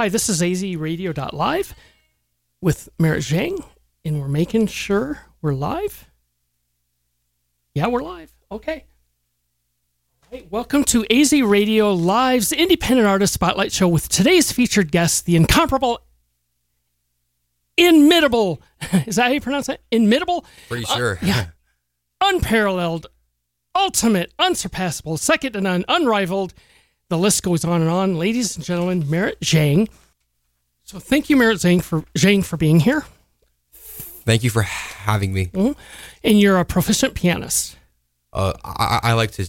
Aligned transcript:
Hi, 0.00 0.08
this 0.08 0.28
is 0.28 0.40
azradio.live 0.40 1.74
with 2.60 2.88
Merritt 3.00 3.24
Zhang, 3.24 3.64
and 4.04 4.20
we're 4.20 4.28
making 4.28 4.68
sure 4.68 5.22
we're 5.42 5.54
live. 5.54 6.08
Yeah, 7.74 7.88
we're 7.88 8.04
live. 8.04 8.30
Okay. 8.52 8.84
All 10.22 10.38
right, 10.38 10.48
welcome 10.52 10.84
to 10.84 11.04
AZ 11.10 11.32
Radio 11.42 11.92
Live's 11.92 12.52
Independent 12.52 13.08
Artist 13.08 13.34
Spotlight 13.34 13.72
Show 13.72 13.88
with 13.88 14.08
today's 14.08 14.52
featured 14.52 14.92
guest, 14.92 15.26
the 15.26 15.34
incomparable, 15.34 15.98
inimitable, 17.76 18.62
is 19.04 19.16
that 19.16 19.24
how 19.24 19.32
you 19.32 19.40
pronounce 19.40 19.68
it? 19.68 19.80
Inimitable? 19.90 20.46
Pretty 20.68 20.84
uh, 20.84 20.96
sure. 20.96 21.18
yeah. 21.22 21.46
Unparalleled, 22.20 23.08
ultimate, 23.74 24.32
unsurpassable, 24.38 25.16
second 25.16 25.54
to 25.54 25.60
none, 25.60 25.84
unrivaled. 25.88 26.54
The 27.08 27.18
list 27.18 27.42
goes 27.42 27.64
on 27.64 27.80
and 27.80 27.90
on. 27.90 28.16
Ladies 28.18 28.56
and 28.56 28.64
gentlemen, 28.64 29.08
Merritt 29.08 29.40
Zhang. 29.40 29.88
So 30.84 30.98
thank 30.98 31.30
you, 31.30 31.36
Merritt 31.36 31.58
Zhang, 31.58 31.82
for 31.82 32.02
Zhang 32.16 32.44
for 32.44 32.56
being 32.56 32.80
here. 32.80 33.04
Thank 33.72 34.44
you 34.44 34.50
for 34.50 34.62
having 34.62 35.32
me. 35.32 35.46
Mhm. 35.46 35.74
And 36.22 36.38
you're 36.40 36.58
a 36.58 36.64
proficient 36.64 37.14
pianist. 37.14 37.76
Uh, 38.32 38.52
I, 38.62 39.00
I 39.02 39.12
like 39.14 39.30
to 39.32 39.46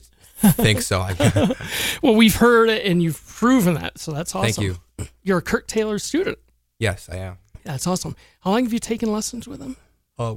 think 0.54 0.82
so. 0.82 1.02
Well, 2.02 2.16
we've 2.16 2.36
heard 2.36 2.70
it 2.70 2.86
and 2.86 3.04
you've 3.04 3.22
proven 3.28 3.74
that. 3.74 4.00
So 4.00 4.14
that's 4.14 4.34
awesome. 4.34 4.54
Thank 4.54 4.58
you. 5.00 5.08
You're 5.24 5.40
a 5.40 5.42
Kirk 5.42 5.68
Taylor 5.68 6.00
student. 6.00 6.38
yes, 6.80 7.10
I 7.12 7.18
am. 7.18 7.38
That's 7.66 7.86
awesome. 7.88 8.16
How 8.40 8.52
long 8.52 8.64
have 8.64 8.72
you 8.72 8.80
taken 8.80 9.12
lessons 9.12 9.48
with 9.50 9.60
him? 9.62 9.76
Uh, 10.18 10.36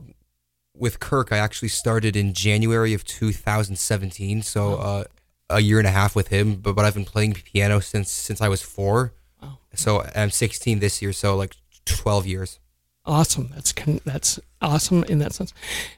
with 0.75 0.99
Kirk, 0.99 1.31
I 1.31 1.39
actually 1.39 1.69
started 1.69 2.17
in 2.17 2.33
January 2.35 2.95
of 2.95 3.05
2017, 3.05 4.43
so 4.43 4.75
uh, 4.75 5.05
a 5.53 5.61
year 5.61 5.79
and 5.79 5.87
a 5.87 5.91
half 5.91 6.15
with 6.17 6.29
him. 6.29 6.57
But 6.57 6.75
but 6.75 6.85
I've 6.85 6.95
been 6.95 7.05
playing 7.05 7.35
piano 7.35 7.81
since 7.81 8.11
since 8.11 8.41
I 8.41 8.49
was 8.49 8.63
four. 8.63 9.13
Wow. 9.41 9.59
So 9.75 10.05
I'm 10.15 10.31
16 10.31 10.79
this 10.81 11.03
year, 11.03 11.13
so 11.13 11.37
like 11.37 11.57
12 11.85 12.27
years. 12.27 12.59
Awesome. 13.05 13.51
That's 13.55 13.73
con- 13.73 14.01
that's 14.05 14.39
awesome 14.61 15.05
in 15.05 15.19
that 15.19 15.33
sense. 15.33 15.53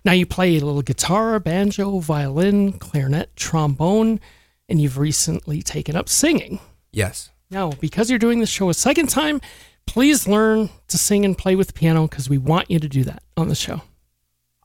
Now 0.05 0.13
you 0.13 0.27
play 0.27 0.57
a 0.57 0.65
little 0.65 0.83
guitar, 0.83 1.39
banjo, 1.39 1.99
violin, 1.99 2.73
clarinet, 2.75 3.37
trombone, 3.37 4.21
and 4.69 4.81
you've 4.81 4.97
recently 4.99 5.63
taken 5.63 5.97
up 5.97 6.09
singing. 6.09 6.61
Yes. 6.93 7.31
Now, 7.51 7.73
because 7.73 8.09
you're 8.09 8.19
doing 8.19 8.41
this 8.41 8.49
show 8.49 8.71
a 8.71 8.75
second 8.75 9.11
time, 9.11 9.41
please 9.87 10.27
learn 10.27 10.71
to 10.89 10.99
sing 10.99 11.25
and 11.25 11.37
play 11.37 11.55
with 11.57 11.69
the 11.69 11.73
piano 11.75 12.09
because 12.09 12.31
we 12.31 12.39
want 12.39 12.71
you 12.71 12.79
to 12.79 12.89
do 12.89 13.05
that 13.05 13.23
on 13.37 13.49
the 13.49 13.55
show. 13.55 13.83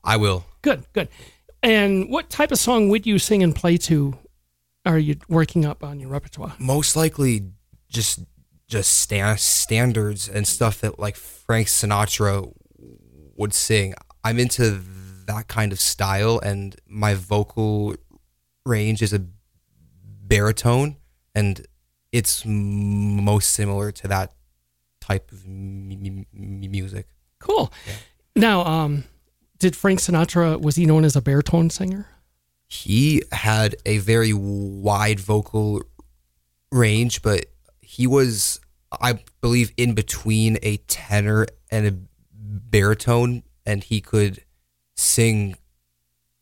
I 0.02 0.16
will. 0.16 0.46
Good, 0.62 0.84
good. 0.94 1.08
And 1.62 2.08
what 2.08 2.30
type 2.30 2.52
of 2.52 2.58
song 2.58 2.88
would 2.88 3.06
you 3.06 3.18
sing 3.18 3.42
and 3.42 3.54
play 3.54 3.76
to? 3.76 4.16
Are 4.86 4.98
you 4.98 5.16
working 5.28 5.64
up 5.64 5.84
on 5.84 6.00
your 6.00 6.08
repertoire? 6.08 6.54
Most 6.58 6.96
likely, 6.96 7.52
just 7.88 8.20
just 8.66 8.92
sta- 8.98 9.34
standards 9.36 10.28
and 10.28 10.46
stuff 10.46 10.80
that 10.80 10.98
like 10.98 11.16
Frank 11.16 11.66
Sinatra 11.66 12.52
would 13.36 13.52
sing. 13.52 13.94
I'm 14.24 14.38
into 14.38 14.80
that 15.26 15.48
kind 15.48 15.72
of 15.72 15.80
style, 15.80 16.38
and 16.38 16.76
my 16.86 17.14
vocal 17.14 17.94
range 18.64 19.02
is 19.02 19.12
a 19.12 19.22
baritone, 20.02 20.96
and 21.34 21.66
it's 22.12 22.44
most 22.46 23.52
similar 23.52 23.92
to 23.92 24.08
that 24.08 24.32
type 25.00 25.30
of 25.32 25.44
m- 25.46 26.24
m- 26.34 26.70
music. 26.70 27.08
Cool. 27.38 27.72
Now, 28.36 28.64
um, 28.64 29.04
did 29.58 29.74
Frank 29.76 29.98
Sinatra 29.98 30.60
was 30.60 30.76
he 30.76 30.86
known 30.86 31.04
as 31.04 31.16
a 31.16 31.20
baritone 31.22 31.70
singer? 31.70 32.06
He 32.70 33.22
had 33.32 33.74
a 33.84 33.98
very 33.98 34.32
wide 34.32 35.18
vocal 35.18 35.82
range, 36.70 37.20
but 37.20 37.46
he 37.80 38.06
was, 38.06 38.60
I 38.92 39.18
believe, 39.40 39.72
in 39.76 39.94
between 39.94 40.56
a 40.62 40.76
tenor 40.76 41.46
and 41.68 41.86
a 41.88 41.92
baritone, 42.32 43.42
and 43.66 43.82
he 43.82 44.00
could 44.00 44.44
sing 44.94 45.56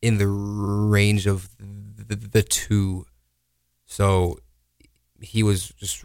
in 0.03 0.19
the 0.19 0.29
range 0.29 1.27
of 1.27 1.49
the, 1.59 2.15
the 2.15 2.43
two. 2.43 3.07
So 3.87 4.39
he 5.23 5.43
was 5.43 5.71
just 5.71 6.05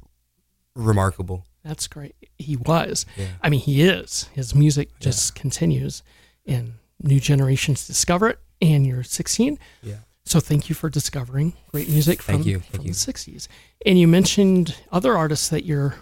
remarkable. 0.74 1.46
That's 1.66 1.88
great. 1.88 2.16
He 2.38 2.56
was. 2.56 3.06
Yeah. 3.18 3.28
I 3.42 3.50
mean, 3.50 3.60
he 3.60 3.84
is. 3.84 4.30
His 4.34 4.56
music 4.56 4.98
just 5.02 5.36
continues, 5.36 6.02
and 6.46 6.76
new 7.02 7.20
generations 7.20 7.86
discover 7.86 8.30
it. 8.30 8.40
And 8.62 8.88
you're 8.88 9.04
16. 9.04 9.60
Yeah. 9.82 9.96
So 10.26 10.40
thank 10.40 10.70
you 10.70 10.76
for 10.76 10.90
discovering 10.90 11.54
great 11.72 11.90
music 11.90 12.22
from, 12.22 12.36
Thank 12.36 12.46
you, 12.48 12.60
thank 12.60 12.76
from 12.76 12.82
you. 12.86 12.94
the 12.94 12.98
60s. 12.98 13.48
And 13.86 14.00
you 14.00 14.08
mentioned 14.08 14.76
other 14.92 15.18
artists 15.18 15.50
that 15.50 15.66
you're 15.66 15.96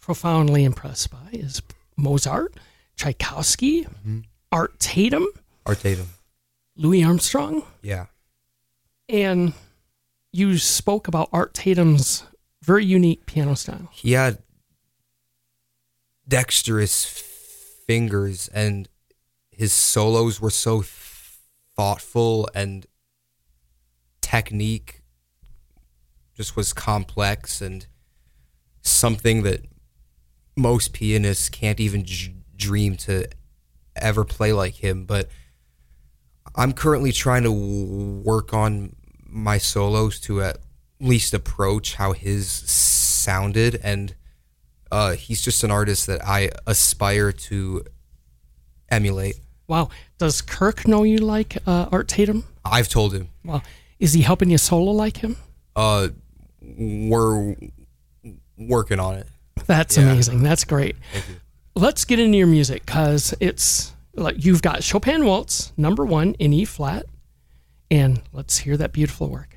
profoundly 0.00 0.64
impressed 0.64 1.10
by 1.10 1.28
is 1.32 1.60
Mozart, 1.96 2.54
Tchaikovsky, 2.96 3.84
Mm-hmm. 3.84 4.20
Art 4.50 4.78
Tatum, 4.78 5.26
Art 5.66 5.80
Tatum. 5.80 6.06
Louis 6.76 7.02
Armstrong, 7.04 7.64
Yeah. 7.82 8.06
and 9.08 9.52
you 10.32 10.58
spoke 10.58 11.06
about 11.08 11.28
Art 11.32 11.54
Tatum's 11.54 12.24
very 12.62 12.84
unique 12.84 13.26
piano 13.26 13.54
style. 13.54 13.88
he 13.92 14.12
had 14.12 14.38
dexterous 16.26 17.04
fingers 17.86 18.48
and 18.48 18.88
his 19.50 19.72
solos 19.72 20.40
were 20.40 20.50
so 20.50 20.82
thoughtful 21.76 22.48
and 22.54 22.86
technique 24.34 25.00
just 26.36 26.56
was 26.56 26.72
complex 26.72 27.60
and 27.60 27.86
something 28.82 29.44
that 29.44 29.60
most 30.56 30.92
pianists 30.92 31.48
can't 31.48 31.78
even 31.78 32.02
d- 32.02 32.34
dream 32.56 32.96
to 32.96 33.26
ever 33.94 34.24
play 34.24 34.52
like 34.52 34.74
him 34.82 35.04
but 35.04 35.28
i'm 36.56 36.72
currently 36.72 37.12
trying 37.12 37.44
to 37.44 37.48
w- 37.50 38.22
work 38.24 38.52
on 38.52 38.96
my 39.24 39.56
solos 39.56 40.18
to 40.18 40.42
at 40.42 40.56
least 40.98 41.32
approach 41.32 41.94
how 41.94 42.10
his 42.12 42.48
sounded 42.50 43.80
and 43.84 44.14
uh, 44.90 45.12
he's 45.14 45.42
just 45.42 45.62
an 45.62 45.70
artist 45.70 46.08
that 46.08 46.20
i 46.26 46.50
aspire 46.66 47.30
to 47.30 47.84
emulate 48.90 49.36
Wow. 49.66 49.88
Does 50.18 50.42
Kirk 50.42 50.86
know 50.86 51.04
you 51.04 51.16
like 51.18 51.56
uh, 51.66 51.86
Art 51.90 52.06
Tatum? 52.08 52.44
i've 52.64 52.88
told 52.88 53.14
him 53.14 53.28
Well, 53.44 53.62
is 53.98 54.12
he 54.12 54.22
helping 54.22 54.50
you 54.50 54.58
solo 54.58 54.92
like 54.92 55.18
him? 55.18 55.36
uh, 55.76 56.08
we're 56.62 57.54
working 58.56 58.98
on 59.00 59.14
it 59.16 59.26
That's 59.66 59.96
Yeah. 59.96 60.04
amazing. 60.12 60.42
That's 60.42 60.64
great. 60.64 60.96
Let's 61.74 62.04
get 62.04 62.18
into 62.18 62.38
your 62.38 62.46
music 62.46 62.84
because 62.86 63.34
it's 63.40 63.92
like 64.14 64.44
you've 64.44 64.62
got 64.62 64.82
Chopin 64.84 65.24
Waltz, 65.24 65.72
number 65.76 66.04
one 66.04 66.34
in 66.34 66.52
E 66.52 66.64
flat. 66.64 67.06
And 67.90 68.22
let's 68.32 68.58
hear 68.58 68.76
that 68.76 68.92
beautiful 68.92 69.28
work. 69.28 69.53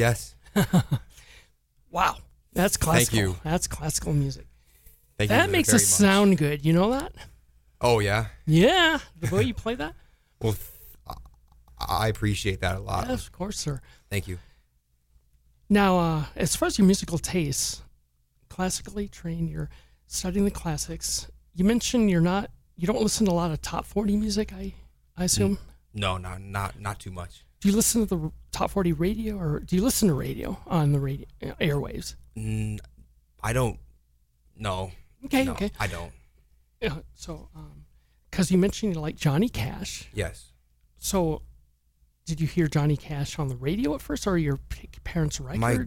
Yes. 0.00 0.34
Wow, 1.92 2.16
that's 2.52 2.76
classical. 2.76 3.18
Thank 3.18 3.28
you. 3.28 3.40
That's 3.42 3.66
classical 3.66 4.12
music. 4.12 4.46
Thank 5.18 5.30
you 5.30 5.36
That 5.36 5.50
makes 5.50 5.68
much. 5.70 5.82
us 5.82 5.86
sound 5.86 6.38
good. 6.38 6.64
You 6.64 6.72
know 6.72 6.90
that? 6.92 7.12
Oh 7.80 7.98
yeah. 7.98 8.26
Yeah, 8.46 8.98
the 9.18 9.34
way 9.34 9.42
you 9.42 9.54
play 9.64 9.74
that. 9.74 9.94
Well, 10.40 10.52
th- 10.52 10.64
I 11.80 12.08
appreciate 12.08 12.60
that 12.60 12.76
a 12.76 12.80
lot. 12.80 13.10
Of 13.10 13.32
course, 13.32 13.58
sir. 13.58 13.80
Thank 14.08 14.28
you. 14.28 14.38
Now, 15.68 15.98
uh, 15.98 16.24
as 16.36 16.54
far 16.54 16.66
as 16.66 16.78
your 16.78 16.86
musical 16.86 17.18
tastes, 17.18 17.82
classically 18.48 19.08
trained, 19.08 19.48
you're 19.50 19.70
studying 20.06 20.44
the 20.44 20.50
classics. 20.50 21.26
You 21.54 21.64
mentioned 21.64 22.10
you're 22.10 22.20
not, 22.20 22.50
you 22.76 22.86
don't 22.86 23.00
listen 23.02 23.26
to 23.26 23.32
a 23.32 23.34
lot 23.34 23.50
of 23.50 23.60
top 23.62 23.84
40 23.86 24.16
music, 24.16 24.52
I, 24.52 24.74
I 25.16 25.24
assume. 25.24 25.58
No, 25.94 26.18
no, 26.18 26.36
not 26.38 26.78
not 26.78 27.00
too 27.00 27.10
much. 27.10 27.44
Do 27.60 27.68
you 27.68 27.76
listen 27.76 28.06
to 28.06 28.16
the 28.16 28.32
top 28.52 28.70
40 28.70 28.92
radio 28.94 29.36
or 29.36 29.60
do 29.60 29.76
you 29.76 29.82
listen 29.82 30.08
to 30.08 30.14
radio 30.14 30.58
on 30.66 30.92
the 30.92 31.00
radio 31.00 31.26
uh, 31.42 31.54
airwaves? 31.60 32.14
Mm, 32.36 32.78
I 33.42 33.52
don't. 33.52 33.78
No. 34.56 34.92
Okay, 35.26 35.44
no, 35.44 35.52
okay. 35.52 35.70
I 35.78 35.86
don't. 35.86 36.12
Yeah, 36.80 36.96
so, 37.14 37.50
because 38.30 38.50
you 38.50 38.56
mentioned 38.56 38.94
you 38.94 39.00
like 39.00 39.16
Johnny 39.16 39.50
Cash. 39.50 40.08
Yes. 40.14 40.52
So, 40.98 41.42
did 42.24 42.40
you 42.40 42.46
hear 42.46 42.66
Johnny 42.68 42.96
Cash 42.96 43.38
on 43.38 43.48
the 43.48 43.56
radio 43.56 43.94
at 43.94 44.00
first 44.00 44.26
or 44.26 44.38
your 44.38 44.58
parents' 45.04 45.38
My- 45.40 45.84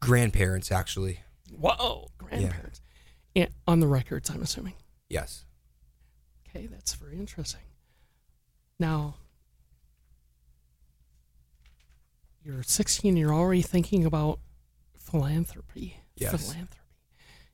Grandparents 0.00 0.72
actually. 0.72 1.20
Whoa, 1.56 2.08
grandparents. 2.18 2.80
And 3.34 3.48
on 3.68 3.80
the 3.80 3.86
records, 3.86 4.30
I'm 4.30 4.42
assuming. 4.42 4.74
Yes. 5.08 5.44
Okay, 6.48 6.66
that's 6.66 6.94
very 6.94 7.16
interesting. 7.16 7.60
Now, 8.78 9.14
you're 12.46 12.62
16. 12.62 13.16
You're 13.16 13.34
already 13.34 13.62
thinking 13.62 14.04
about 14.04 14.38
philanthropy. 14.96 15.98
Yes. 16.14 16.30
Philanthropy, 16.30 16.76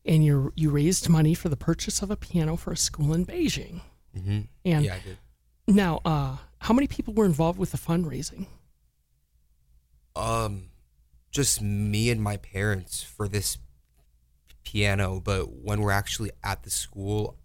and 0.05 0.25
you 0.25 0.53
you 0.55 0.71
raised 0.71 1.09
money 1.09 1.35
for 1.35 1.49
the 1.49 1.57
purchase 1.57 2.03
of 2.03 2.11
a 2.11 2.17
piano 2.17 2.57
for 2.57 2.73
a 2.73 2.77
school 2.77 3.13
in 3.13 3.27
Beijing. 3.27 3.81
Mm-hmm. 4.17 4.41
And 4.65 4.85
yeah, 4.85 4.95
I 4.95 5.01
did. 5.01 5.19
now, 5.67 6.01
uh, 6.05 6.37
how 6.59 6.75
many 6.75 6.87
people 6.87 7.15
were 7.15 7.25
involved 7.25 7.59
with 7.59 7.73
the 7.73 7.79
fundraising? 7.79 8.47
Um, 10.15 10.69
just 11.33 11.61
me 11.61 12.11
and 12.11 12.23
my 12.23 12.37
parents 12.37 13.03
for 13.03 13.27
this 13.27 13.59
piano. 14.63 15.21
But 15.25 15.51
when 15.51 15.81
we're 15.81 15.91
actually 15.91 16.31
at 16.45 16.63
the 16.63 16.71
school, 16.71 17.37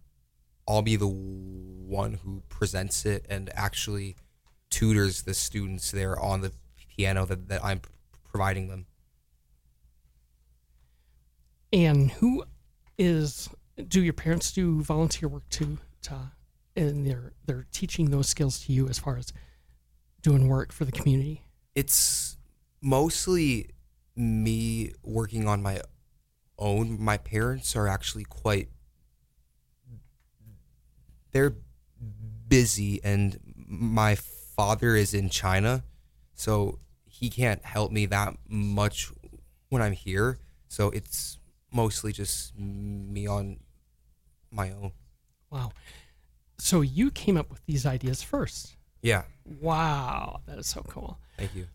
I'll 0.67 0.83
be 0.83 0.97
the 0.97 1.07
one 1.07 2.15
who 2.15 2.43
presents 2.49 3.05
it 3.05 3.25
and 3.29 3.49
actually 3.55 4.17
tutors 4.69 5.23
the 5.23 5.33
students 5.33 5.89
there 5.89 6.19
on 6.19 6.41
the 6.41 6.51
piano 6.97 7.25
that, 7.25 7.47
that 7.49 7.63
I'm 7.63 7.81
providing 8.29 8.67
them. 8.67 8.85
And 11.71 12.11
who 12.11 12.43
is? 12.97 13.49
Do 13.87 14.01
your 14.01 14.13
parents 14.13 14.51
do 14.51 14.81
volunteer 14.81 15.29
work 15.29 15.47
too? 15.49 15.77
To, 16.03 16.31
and 16.75 17.05
they're 17.05 17.33
they're 17.45 17.65
teaching 17.71 18.09
those 18.09 18.29
skills 18.29 18.59
to 18.65 18.73
you 18.73 18.87
as 18.87 18.97
far 18.99 19.17
as 19.17 19.33
doing 20.21 20.47
work 20.47 20.71
for 20.71 20.85
the 20.85 20.91
community. 20.91 21.43
It's 21.75 22.37
mostly 22.81 23.69
me 24.15 24.93
working 25.03 25.47
on 25.47 25.61
my 25.61 25.81
own. 26.57 27.01
My 27.01 27.17
parents 27.17 27.75
are 27.75 27.87
actually 27.87 28.23
quite 28.23 28.69
they're 31.31 31.55
busy 32.47 33.03
and 33.03 33.39
my 33.67 34.15
father 34.15 34.95
is 34.95 35.13
in 35.13 35.29
China, 35.29 35.83
so 36.33 36.79
he 37.19 37.29
can't 37.29 37.63
help 37.65 37.91
me 37.91 38.05
that 38.07 38.35
much 38.47 39.11
when 39.69 39.81
I'm 39.81 39.93
here. 39.93 40.39
So 40.67 40.89
it's 40.91 41.39
mostly 41.71 42.11
just 42.11 42.57
me 42.57 43.27
on 43.27 43.59
my 44.51 44.71
own. 44.71 44.91
Wow. 45.49 45.71
So 46.59 46.81
you 46.81 47.11
came 47.11 47.37
up 47.37 47.49
with 47.49 47.65
these 47.65 47.85
ideas 47.85 48.21
first. 48.23 48.75
Yeah, 49.01 49.23
Wow, 49.61 50.41
that 50.47 50.57
is 50.57 50.67
so 50.67 50.81
cool. 50.87 51.17
thank 51.37 51.55
you. 51.55 51.67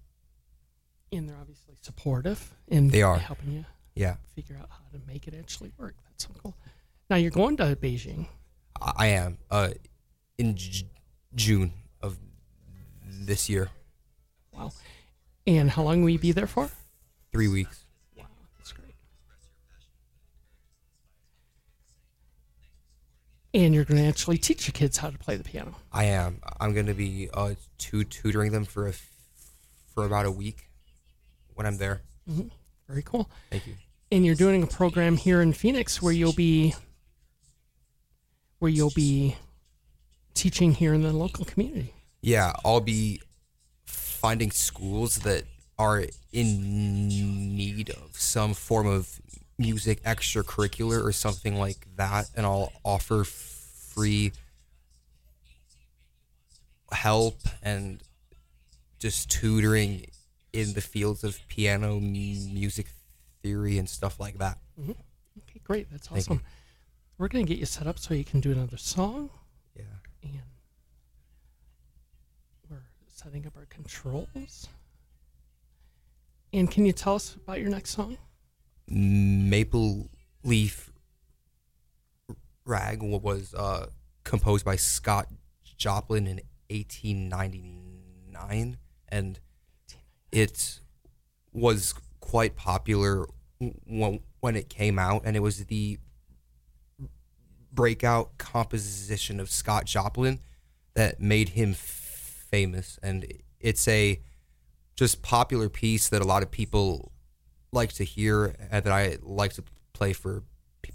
And 1.12 1.28
they're 1.28 1.36
obviously 1.40 1.76
supportive 1.80 2.52
in 2.68 2.88
They 2.88 3.02
are. 3.02 3.16
helping 3.18 3.52
you 3.52 3.64
Yeah, 3.94 4.16
figure 4.34 4.56
out 4.60 4.68
how 4.70 4.84
to 4.98 5.00
make 5.06 5.28
it 5.28 5.34
actually 5.34 5.70
work. 5.78 5.94
That's 6.08 6.24
so 6.24 6.30
cool. 6.42 6.54
Now 7.08 7.16
you're 7.16 7.30
going 7.30 7.56
to 7.58 7.76
Beijing. 7.76 8.26
I 8.80 8.92
I 8.96 9.06
am. 9.08 9.38
Uh, 9.50 9.70
in 10.38 10.56
J- 10.56 10.88
June 11.34 11.72
of 12.00 12.18
this 13.06 13.48
year, 13.48 13.70
Wow. 14.52 14.72
And 15.46 15.70
how 15.70 15.82
long 15.82 16.02
will 16.02 16.10
you 16.10 16.18
be 16.18 16.32
there 16.32 16.46
for? 16.46 16.70
three 17.32 17.48
weeks. 17.48 17.84
Wow, 18.16 18.26
that's 18.58 18.72
great. 18.72 18.94
And 23.54 23.74
you're 23.74 23.84
going 23.84 24.00
to 24.02 24.06
actually 24.06 24.36
teach 24.38 24.66
the 24.66 24.72
kids 24.72 24.98
how 24.98 25.08
to 25.10 25.18
play 25.18 25.36
the 25.36 25.44
piano. 25.44 25.76
I 25.92 26.04
am. 26.04 26.40
I'm 26.60 26.74
going 26.74 26.86
to 26.86 26.94
be 26.94 27.28
uh, 27.32 27.54
tu- 27.78 28.04
tutoring 28.04 28.52
them 28.52 28.64
for 28.66 28.86
a 28.86 28.90
f- 28.90 29.08
for 29.94 30.04
about 30.04 30.26
a 30.26 30.30
week 30.30 30.68
when 31.54 31.66
I'm 31.66 31.78
there. 31.78 32.02
Very 32.88 33.02
cool. 33.02 33.30
Thank 33.50 33.66
you. 33.66 33.74
And 34.10 34.26
you're 34.26 34.34
doing 34.34 34.62
a 34.62 34.66
program 34.66 35.16
here 35.16 35.40
in 35.40 35.52
Phoenix 35.54 36.00
where 36.02 36.12
you'll 36.12 36.34
be 36.34 36.74
where 38.58 38.70
you'll 38.70 38.92
be 38.94 39.36
teaching 40.34 40.72
here 40.72 40.94
in 40.94 41.02
the 41.02 41.12
local 41.12 41.44
community. 41.46 41.94
Yeah, 42.20 42.52
I'll 42.64 42.80
be 42.80 43.20
finding 44.22 44.52
schools 44.52 45.16
that 45.16 45.42
are 45.80 46.04
in 46.32 47.08
need 47.08 47.90
of 47.90 48.16
some 48.16 48.54
form 48.54 48.86
of 48.86 49.20
music 49.58 50.00
extracurricular 50.04 51.04
or 51.04 51.10
something 51.10 51.58
like 51.58 51.88
that, 51.96 52.30
and 52.36 52.46
I'll 52.46 52.72
offer 52.84 53.24
free 53.24 54.32
help 56.92 57.40
and 57.62 58.00
just 59.00 59.28
tutoring 59.28 60.06
in 60.52 60.74
the 60.74 60.80
fields 60.80 61.24
of 61.24 61.40
piano, 61.48 61.98
music 61.98 62.86
theory, 63.42 63.76
and 63.78 63.88
stuff 63.88 64.20
like 64.20 64.38
that. 64.38 64.58
Mm-hmm. 64.80 64.92
Okay, 64.92 65.60
great. 65.64 65.90
That's 65.90 66.08
awesome. 66.12 66.42
We're 67.18 67.28
going 67.28 67.44
to 67.44 67.48
get 67.52 67.58
you 67.58 67.66
set 67.66 67.88
up 67.88 67.98
so 67.98 68.14
you 68.14 68.24
can 68.24 68.40
do 68.40 68.52
another 68.52 68.76
song. 68.76 69.30
Yeah. 69.76 69.82
And 70.22 70.34
setting 73.22 73.46
up 73.46 73.56
our 73.56 73.66
controls. 73.66 74.68
And 76.52 76.70
can 76.70 76.84
you 76.84 76.92
tell 76.92 77.14
us 77.14 77.36
about 77.36 77.60
your 77.60 77.70
next 77.70 77.90
song? 77.90 78.18
Maple 78.88 80.10
Leaf 80.44 80.92
Rag 82.64 83.02
was 83.02 83.54
uh, 83.54 83.86
composed 84.24 84.64
by 84.64 84.76
Scott 84.76 85.28
Joplin 85.76 86.26
in 86.26 86.40
1899, 86.68 88.76
and 89.08 89.40
it 90.30 90.80
was 91.52 91.94
quite 92.20 92.56
popular 92.56 93.26
when, 93.86 94.20
when 94.40 94.56
it 94.56 94.68
came 94.68 94.98
out, 94.98 95.22
and 95.24 95.36
it 95.36 95.40
was 95.40 95.64
the 95.64 95.98
breakout 97.72 98.36
composition 98.38 99.40
of 99.40 99.50
Scott 99.50 99.86
Joplin 99.86 100.40
that 100.94 101.20
made 101.20 101.50
him 101.50 101.74
famous, 102.52 102.98
and 103.02 103.26
it's 103.58 103.88
a 103.88 104.20
just 104.94 105.22
popular 105.22 105.68
piece 105.68 106.08
that 106.10 106.20
a 106.20 106.24
lot 106.24 106.42
of 106.42 106.50
people 106.50 107.10
like 107.72 107.92
to 107.94 108.04
hear 108.04 108.54
and 108.70 108.84
that 108.84 108.92
I 108.92 109.16
like 109.22 109.54
to 109.54 109.64
play 109.94 110.12
for 110.12 110.44
pe- 110.82 110.92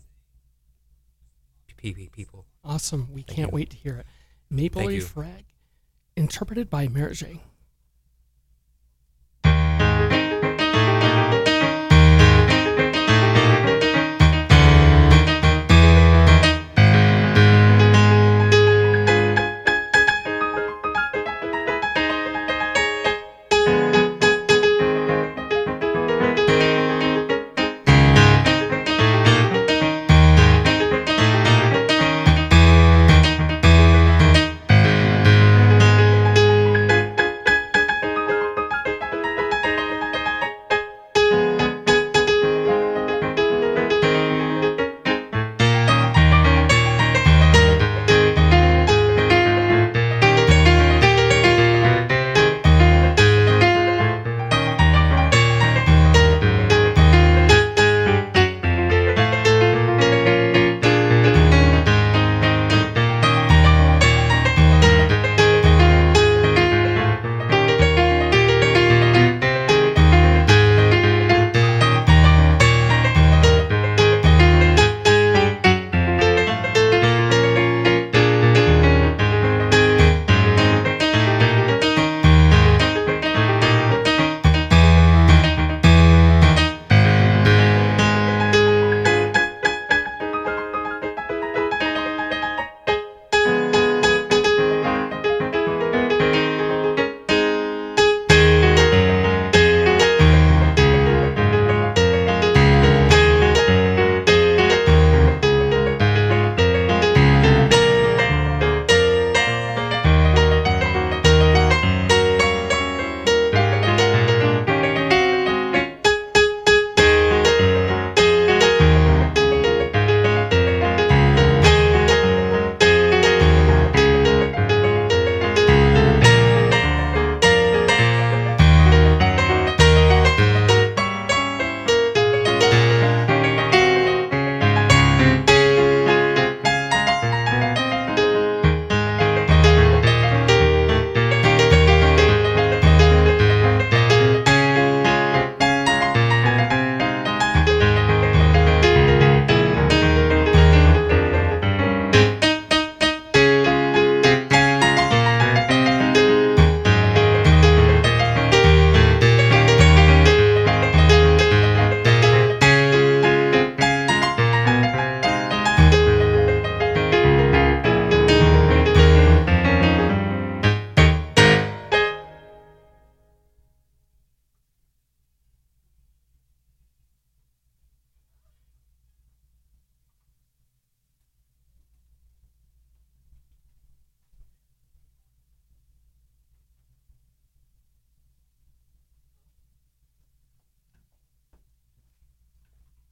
pe- 1.75 1.93
pe- 1.93 2.07
people. 2.09 2.45
Awesome. 2.63 3.09
We 3.11 3.23
can't 3.23 3.51
you. 3.51 3.55
wait 3.55 3.71
to 3.71 3.77
hear 3.77 3.97
it. 3.97 4.05
Maple 4.49 4.83
Leaf. 4.83 5.17
Rag, 5.17 5.45
interpreted 6.15 6.69
by 6.69 6.87
J. 6.87 7.41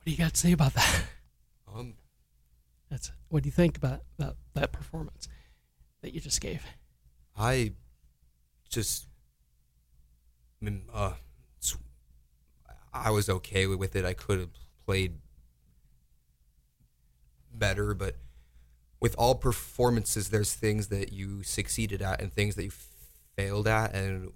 do 0.05 0.11
you 0.11 0.17
got 0.17 0.33
to 0.33 0.39
say 0.39 0.51
about 0.51 0.73
that? 0.73 1.03
Um, 1.73 1.95
That's 2.89 3.11
what 3.29 3.43
do 3.43 3.47
you 3.47 3.51
think 3.51 3.75
about 3.75 4.01
that 4.17 4.35
that 4.53 4.71
performance 4.71 5.27
that 6.01 6.13
you 6.13 6.21
just 6.21 6.39
gave? 6.39 6.63
I 7.37 7.73
just, 8.69 9.07
I 10.61 10.65
mean, 10.65 10.83
uh, 10.93 11.13
I 12.93 13.11
was 13.11 13.29
okay 13.29 13.67
with 13.67 13.95
it. 13.95 14.05
I 14.05 14.13
could 14.13 14.39
have 14.39 14.49
played 14.85 15.15
better, 17.53 17.93
but 17.93 18.15
with 19.01 19.15
all 19.17 19.35
performances, 19.35 20.29
there's 20.29 20.53
things 20.53 20.87
that 20.87 21.11
you 21.11 21.43
succeeded 21.43 22.01
at 22.01 22.21
and 22.21 22.31
things 22.31 22.55
that 22.55 22.63
you 22.63 22.71
failed 23.35 23.67
at, 23.67 23.93
and 23.93 24.31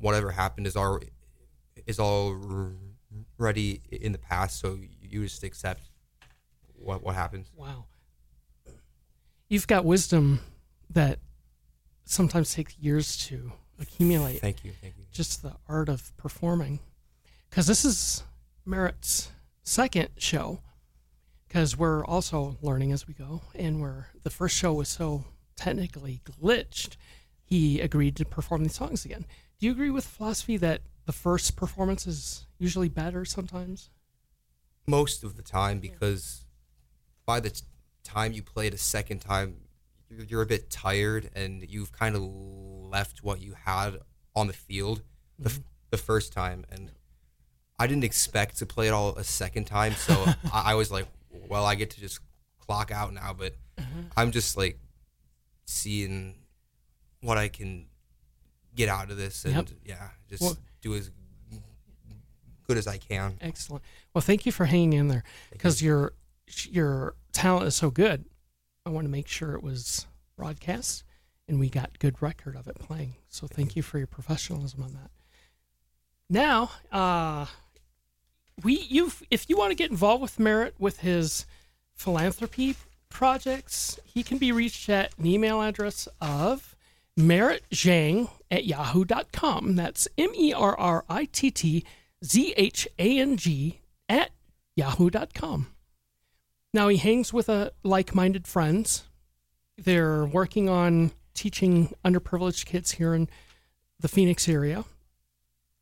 whatever 0.00 0.30
happened 0.30 0.66
is 0.66 0.74
all 0.74 1.00
is 1.86 1.98
already 3.38 3.82
in 3.90 4.12
the 4.12 4.18
past. 4.18 4.60
So 4.60 4.78
you 5.00 5.24
just 5.24 5.42
accept 5.42 5.90
what 6.74 7.02
what 7.02 7.14
happens. 7.14 7.50
Wow. 7.56 7.86
You've 9.48 9.66
got 9.66 9.84
wisdom 9.84 10.40
that 10.90 11.18
sometimes 12.04 12.54
takes 12.54 12.76
years 12.78 13.16
to 13.28 13.52
accumulate. 13.80 14.40
Thank 14.40 14.64
you, 14.64 14.72
thank 14.80 14.96
you. 14.98 15.04
Just 15.10 15.42
the 15.42 15.54
art 15.68 15.88
of 15.88 16.14
performing. 16.16 16.80
Because 17.48 17.66
this 17.66 17.84
is 17.84 18.24
Merritt's 18.66 19.30
second 19.62 20.08
show. 20.18 20.60
Because 21.46 21.78
we're 21.78 22.04
also 22.04 22.58
learning 22.60 22.92
as 22.92 23.08
we 23.08 23.14
go. 23.14 23.40
And 23.54 23.80
we're, 23.80 24.06
the 24.22 24.30
first 24.30 24.54
show 24.54 24.74
was 24.74 24.88
so 24.90 25.24
technically 25.56 26.20
glitched, 26.24 26.96
he 27.42 27.80
agreed 27.80 28.16
to 28.16 28.24
perform 28.26 28.62
these 28.62 28.74
songs 28.74 29.04
again. 29.04 29.24
Do 29.58 29.66
you 29.66 29.72
agree 29.72 29.90
with 29.90 30.04
the 30.04 30.10
philosophy 30.10 30.58
that 30.58 30.82
the 31.08 31.12
first 31.12 31.56
performance 31.56 32.06
is 32.06 32.44
usually 32.58 32.90
better 32.90 33.24
sometimes? 33.24 33.88
most 34.86 35.22
of 35.22 35.36
the 35.36 35.42
time 35.42 35.78
because 35.80 36.46
by 37.26 37.38
the 37.40 37.50
t- 37.50 37.62
time 38.02 38.32
you 38.32 38.42
play 38.42 38.68
it 38.68 38.74
a 38.74 38.78
second 38.78 39.20
time 39.20 39.54
you're, 40.26 40.40
a 40.40 40.46
bit 40.46 40.70
tired 40.70 41.28
and 41.34 41.62
you've 41.68 41.92
kind 41.92 42.16
of 42.16 42.22
left 42.22 43.22
what 43.22 43.42
you 43.42 43.52
had 43.66 43.98
on 44.34 44.46
the 44.46 44.52
field 44.54 45.02
the, 45.38 45.50
f- 45.50 45.56
mm-hmm. 45.56 45.62
the 45.90 45.98
first 45.98 46.32
time 46.32 46.64
and 46.72 46.90
i 47.78 47.86
didn't 47.86 48.04
expect 48.04 48.56
to 48.56 48.64
play 48.64 48.86
it 48.88 48.92
all 48.92 49.14
a 49.16 49.24
second 49.24 49.64
time 49.66 49.92
so 49.92 50.14
I, 50.52 50.72
I 50.72 50.74
was 50.74 50.90
like 50.90 51.06
well 51.50 51.66
i 51.66 51.74
get 51.74 51.90
to 51.90 52.00
just 52.00 52.20
clock 52.58 52.90
out 52.90 53.12
now 53.12 53.34
but 53.38 53.54
mm-hmm. 53.78 54.00
i'm 54.16 54.30
just 54.30 54.56
like 54.56 54.78
seeing 55.66 56.34
what 57.20 57.36
i 57.36 57.48
can 57.48 57.88
get 58.74 58.88
out 58.88 59.10
of 59.10 59.18
this 59.18 59.44
and 59.44 59.54
Yep. 59.54 59.68
yeah 59.84 60.08
just 60.30 60.42
Well- 60.42 60.56
do 60.80 60.94
as 60.94 61.10
good 62.66 62.76
as 62.76 62.86
i 62.86 62.98
can 62.98 63.36
Excellent. 63.40 63.82
Well, 64.12 64.22
thank 64.22 64.46
you 64.46 64.52
for 64.52 64.66
hanging 64.66 64.92
in 64.94 65.08
there 65.08 65.24
because 65.50 65.82
your 65.82 66.12
your 66.64 67.14
talent 67.32 67.66
is 67.66 67.74
so 67.74 67.90
good. 67.90 68.24
I 68.84 68.90
want 68.90 69.04
to 69.04 69.10
make 69.10 69.28
sure 69.28 69.54
it 69.54 69.62
was 69.62 70.06
broadcast 70.36 71.04
and 71.46 71.58
we 71.58 71.68
got 71.68 71.98
good 71.98 72.20
record 72.20 72.56
of 72.56 72.68
it 72.68 72.78
playing. 72.78 73.14
So 73.28 73.46
thank 73.46 73.76
you 73.76 73.82
for 73.82 73.98
your 73.98 74.06
professionalism 74.06 74.82
on 74.82 74.92
that. 74.92 75.10
Now, 76.30 76.70
uh, 76.92 77.46
we 78.62 78.80
you 78.80 79.12
if 79.30 79.48
you 79.48 79.56
want 79.56 79.70
to 79.70 79.76
get 79.76 79.90
involved 79.90 80.22
with 80.22 80.38
Merritt 80.38 80.74
with 80.78 81.00
his 81.00 81.46
philanthropy 81.94 82.76
projects, 83.08 83.98
he 84.04 84.22
can 84.22 84.38
be 84.38 84.52
reached 84.52 84.88
at 84.88 85.16
an 85.18 85.26
email 85.26 85.62
address 85.62 86.08
of 86.20 86.76
merrittjang 87.18 88.30
at 88.50 88.64
yahoo.com. 88.64 89.76
That's 89.76 90.08
M 90.16 90.30
E 90.34 90.52
R 90.52 90.78
R 90.78 91.04
I 91.08 91.24
T 91.26 91.50
T 91.50 91.84
Z 92.24 92.54
H 92.56 92.88
A 92.98 93.18
N 93.18 93.36
G 93.36 93.80
at 94.08 94.30
yahoo.com. 94.76 95.66
Now 96.72 96.88
he 96.88 96.98
hangs 96.98 97.32
with 97.32 97.48
a 97.48 97.72
like-minded 97.82 98.46
friends. 98.46 99.04
They're 99.76 100.24
working 100.24 100.68
on 100.68 101.12
teaching 101.34 101.94
underprivileged 102.04 102.66
kids 102.66 102.92
here 102.92 103.14
in 103.14 103.28
the 104.00 104.08
Phoenix 104.08 104.48
area. 104.48 104.84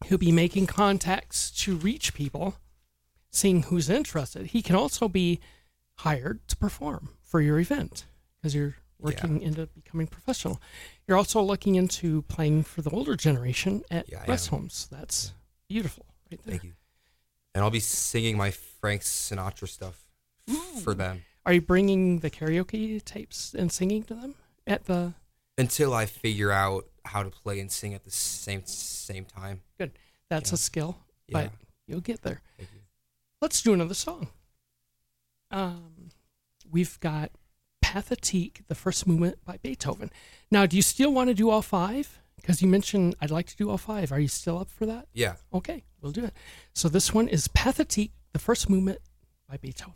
He'll 0.05 0.18
be 0.18 0.33
making 0.33 0.66
contacts 0.66 1.51
to 1.62 1.77
reach 1.77 2.14
people, 2.14 2.57
seeing 3.31 3.64
who's 3.64 3.90
interested. 3.90 4.49
He 4.49 4.62
can 4.62 4.77
also 4.77 5.09
be 5.09 5.40
hired 6.01 6.46
to 6.49 6.57
perform 6.57 7.11
for 7.22 7.40
your 7.40 7.59
event 7.59 8.05
because 8.37 8.55
you're 8.55 8.77
working 8.98 9.40
into 9.42 9.66
becoming 9.66 10.06
professional. 10.06 10.61
You're 11.06 11.16
also 11.16 11.40
looking 11.42 11.74
into 11.74 12.22
playing 12.22 12.64
for 12.64 12.82
the 12.82 12.90
older 12.90 13.16
generation 13.16 13.82
at 13.90 14.09
Yeah, 14.11 14.24
rest 14.26 14.52
am. 14.52 14.59
homes. 14.61 14.88
That's 14.90 15.32
beautiful, 15.68 16.06
right 16.30 16.40
there. 16.44 16.52
Thank 16.52 16.64
you. 16.64 16.72
And 17.54 17.62
I'll 17.64 17.70
be 17.70 17.80
singing 17.80 18.37
my 18.37 18.50
Frank 18.50 19.02
Sinatra 19.02 19.68
stuff 19.68 20.04
f- 20.48 20.82
for 20.82 20.94
them 20.94 21.22
Are 21.46 21.52
you 21.52 21.61
bringing 21.61 22.18
the 22.20 22.30
karaoke 22.30 23.02
tapes 23.04 23.54
and 23.54 23.70
singing 23.72 24.02
to 24.04 24.14
them 24.14 24.35
at 24.66 24.85
the? 24.85 25.14
until 25.59 25.94
I 25.94 26.04
figure 26.06 26.52
out 26.52 26.87
how 27.04 27.22
to 27.22 27.30
play 27.30 27.61
and 27.61 27.70
sing 27.72 27.94
at 27.94 28.04
the 28.04 28.11
same 28.11 28.64
same 28.66 29.24
time. 29.24 29.62
Good. 29.78 29.92
That's 30.28 30.50
Yeah. 30.50 30.54
a 30.54 30.59
skill, 30.59 30.98
Yeah. 31.28 31.32
but 31.44 31.52
you'll 31.87 32.00
get 32.00 32.22
there. 32.22 32.42
You. 32.59 32.66
Let's 33.40 33.62
do 33.62 33.72
another 33.72 33.94
song. 33.94 34.28
Um, 35.50 36.11
we've 36.70 36.98
got 37.00 37.30
Pathetique, 37.87 38.66
the 38.66 38.75
first 38.75 39.07
movement 39.07 39.38
by 39.44 39.59
Beethoven. 39.59 40.11
Now, 40.51 40.66
do 40.66 40.75
you 40.75 40.83
still 40.83 41.12
want 41.12 41.29
to 41.29 41.35
do 41.35 41.51
all 41.51 41.62
five? 41.62 42.20
Because 42.35 42.61
you 42.61 42.66
mentioned 42.66 43.14
I'd 43.20 43.31
like 43.31 43.46
to 43.46 43.57
do 43.57 43.70
all 43.70 43.79
five. 43.79 44.11
Are 44.11 44.18
you 44.18 44.27
still 44.27 44.59
up 44.59 44.70
for 44.70 44.87
that? 44.87 45.07
Yeah. 45.14 45.35
Okay, 45.55 45.85
we'll 46.01 46.11
do 46.11 46.25
it. 46.25 46.35
So 46.75 46.88
this 46.88 47.14
one 47.14 47.29
is 47.29 47.46
Pathetique, 47.46 48.11
the 48.33 48.40
first 48.40 48.68
movement 48.68 48.99
by 49.49 49.57
Beethoven. 49.57 49.94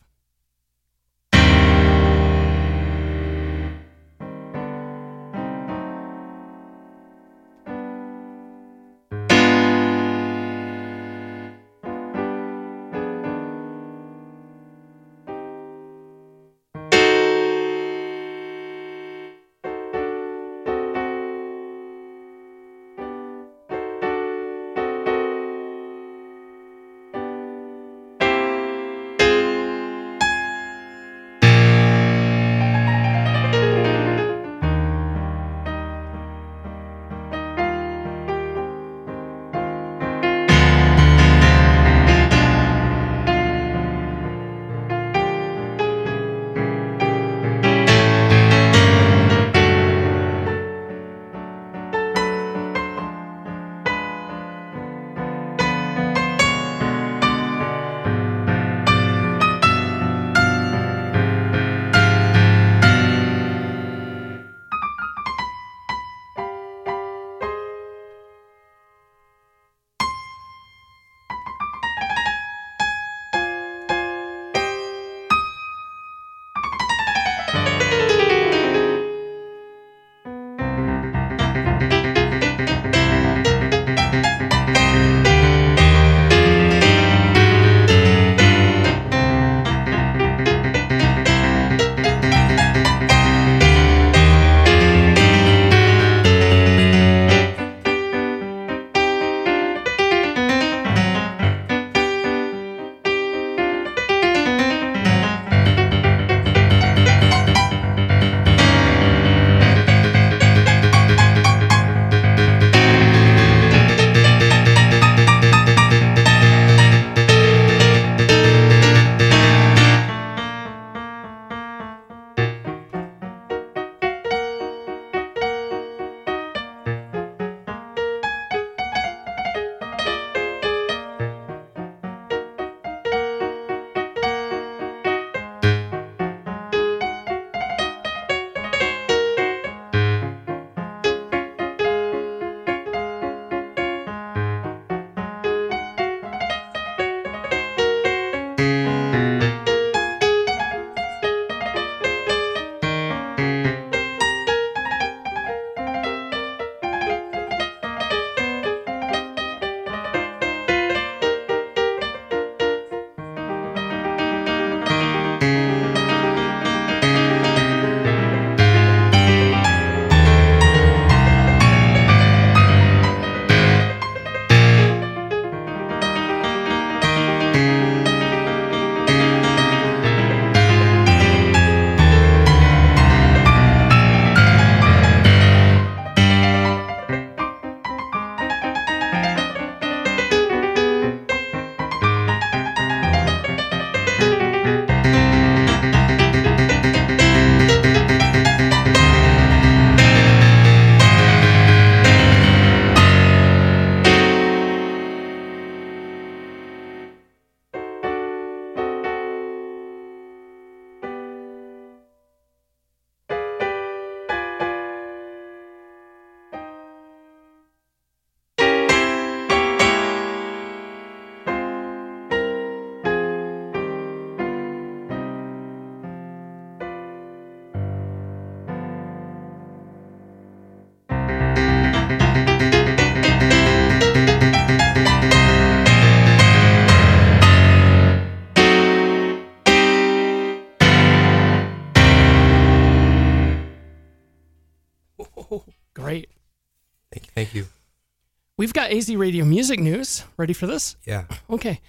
We've 248.60 248.74
got 248.74 248.90
AZ 248.90 249.08
Radio 249.16 249.46
music 249.46 249.80
news. 249.80 250.22
Ready 250.36 250.52
for 250.52 250.66
this? 250.66 250.94
Yeah. 251.06 251.24
Okay. 251.48 251.80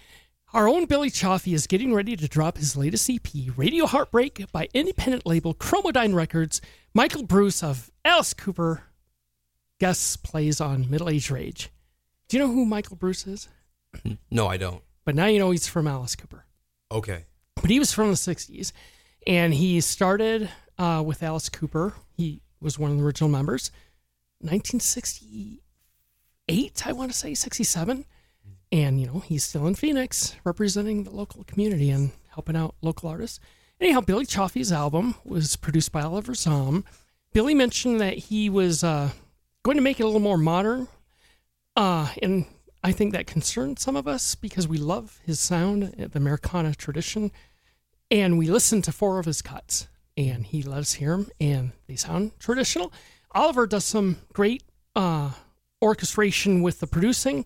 Our 0.53 0.69
own 0.69 0.85
Billy 0.85 1.09
Chaffee 1.09 1.53
is 1.53 1.67
getting 1.67 1.93
ready 1.93 2.15
to 2.15 2.29
drop 2.29 2.57
his 2.57 2.77
latest 2.77 3.09
EP, 3.09 3.27
Radio 3.57 3.85
Heartbreak, 3.85 4.49
by 4.53 4.69
independent 4.73 5.25
label 5.25 5.53
Chromodyne 5.53 6.15
Records. 6.15 6.61
Michael 6.93 7.23
Bruce 7.23 7.61
of 7.61 7.91
Alice 8.05 8.33
Cooper 8.33 8.83
guest 9.81 10.23
plays 10.23 10.61
on 10.61 10.89
Middle 10.89 11.09
Age 11.09 11.29
Rage. 11.29 11.71
Do 12.29 12.37
you 12.37 12.43
know 12.43 12.49
who 12.53 12.65
Michael 12.65 12.95
Bruce 12.95 13.27
is? 13.27 13.49
No, 14.31 14.47
I 14.47 14.55
don't. 14.55 14.81
But 15.03 15.15
now 15.15 15.25
you 15.25 15.39
know 15.39 15.51
he's 15.51 15.67
from 15.67 15.87
Alice 15.87 16.15
Cooper. 16.15 16.45
Okay. 16.89 17.25
But 17.57 17.69
he 17.69 17.79
was 17.79 17.91
from 17.91 18.07
the 18.07 18.15
60s 18.15 18.71
and 19.27 19.53
he 19.53 19.81
started 19.81 20.49
uh, 20.77 21.03
with 21.05 21.21
Alice 21.21 21.49
Cooper. 21.49 21.95
He 22.15 22.43
was 22.61 22.79
one 22.79 22.91
of 22.91 22.97
the 22.97 23.03
original 23.03 23.29
members. 23.29 23.71
1968, 24.39 25.61
I 26.85 26.91
want 26.91 27.11
to 27.11 27.17
say, 27.17 27.33
67. 27.33 28.05
And, 28.71 29.01
you 29.01 29.07
know, 29.07 29.19
he's 29.19 29.43
still 29.43 29.67
in 29.67 29.75
Phoenix 29.75 30.35
representing 30.43 31.03
the 31.03 31.11
local 31.11 31.43
community 31.43 31.89
and 31.89 32.11
helping 32.29 32.55
out 32.55 32.75
local 32.81 33.09
artists. 33.09 33.39
Anyhow, 33.79 34.01
Billy 34.01 34.25
Chaffee's 34.25 34.71
album 34.71 35.15
was 35.23 35.55
produced 35.55 35.91
by 35.91 36.01
Oliver 36.01 36.33
Zahm. 36.33 36.83
Billy 37.33 37.55
mentioned 37.55 37.99
that 37.99 38.17
he 38.17 38.49
was 38.49 38.83
uh, 38.83 39.09
going 39.63 39.77
to 39.77 39.83
make 39.83 39.99
it 39.99 40.03
a 40.03 40.05
little 40.05 40.19
more 40.19 40.37
modern. 40.37 40.87
Uh, 41.75 42.09
and 42.21 42.45
I 42.83 42.91
think 42.91 43.13
that 43.13 43.27
concerned 43.27 43.79
some 43.79 43.95
of 43.95 44.07
us 44.07 44.35
because 44.35 44.67
we 44.67 44.77
love 44.77 45.19
his 45.25 45.39
sound, 45.39 45.93
the 45.97 46.17
Americana 46.17 46.75
tradition. 46.75 47.31
And 48.09 48.37
we 48.37 48.47
listened 48.47 48.83
to 48.85 48.91
four 48.91 49.19
of 49.19 49.25
his 49.25 49.41
cuts 49.41 49.87
and 50.17 50.45
he 50.45 50.61
loves 50.61 50.95
hear 50.95 51.11
them 51.11 51.31
and 51.39 51.71
they 51.87 51.95
sound 51.95 52.37
traditional. 52.39 52.91
Oliver 53.31 53.65
does 53.65 53.85
some 53.85 54.17
great 54.33 54.63
uh, 54.95 55.31
orchestration 55.81 56.61
with 56.61 56.79
the 56.79 56.87
producing, 56.87 57.45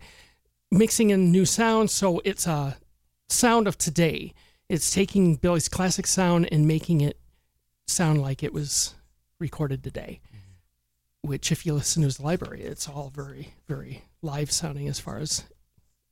mixing 0.71 1.10
in 1.10 1.32
new 1.32 1.45
sounds. 1.45 1.91
So 1.91 2.21
it's 2.26 2.48
a 2.48 2.78
sound 3.30 3.67
of 3.67 3.78
today. 3.78 4.34
It's 4.67 4.91
taking 4.91 5.36
Billy's 5.36 5.69
classic 5.69 6.08
sound 6.08 6.50
and 6.52 6.67
making 6.67 7.02
it 7.02 7.19
sound 7.88 8.21
like 8.21 8.43
it 8.43 8.54
was 8.54 8.95
recorded 9.39 9.84
today. 9.84 10.21
Mm-hmm. 10.28 11.30
Which, 11.30 11.52
if 11.52 11.65
you 11.65 11.74
listen 11.74 12.02
to 12.02 12.08
his 12.08 12.19
library, 12.19 12.62
it's 12.62 12.88
all 12.88 13.12
very, 13.13 13.54
very 13.67 14.04
live 14.21 14.52
sounding 14.52 14.88
as 14.88 15.00
far 15.00 15.17
as 15.17 15.43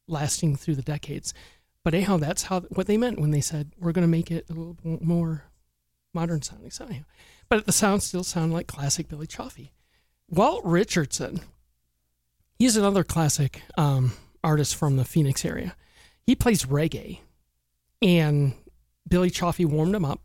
lasting 0.08 0.56
through 0.56 0.76
the 0.76 0.82
decades. 0.82 1.34
But 1.84 1.94
anyhow, 1.94 2.18
that's 2.18 2.44
how 2.44 2.62
what 2.62 2.88
they 2.88 2.98
meant 2.98 3.20
when 3.20 3.32
they 3.32 3.42
said 3.42 3.74
we're 3.78 3.92
going 3.92 4.04
to 4.04 4.08
make 4.08 4.32
it 4.32 4.50
a 4.50 4.54
little 4.54 4.78
more 4.82 5.44
modern 6.14 6.42
sounding. 6.42 6.72
So 6.72 6.86
anyhow, 6.86 7.04
but 7.50 7.66
the 7.66 7.72
sounds 7.72 8.06
still 8.06 8.24
sound 8.24 8.54
like 8.54 8.68
classic 8.68 9.08
Billy 9.08 9.28
Chaffee. 9.28 9.74
Walt 10.30 10.64
Richardson, 10.64 11.42
he's 12.58 12.78
another 12.78 13.04
classic 13.04 13.62
um, 13.78 14.14
artist 14.44 14.76
from 14.76 14.98
the 14.98 15.06
Phoenix 15.06 15.46
area. 15.46 15.76
He 16.26 16.36
plays 16.36 16.66
reggae, 16.66 17.20
and 18.02 18.54
Billy 19.08 19.30
Chaffee 19.30 19.66
warmed 19.66 19.96
him 19.96 20.06
up, 20.06 20.22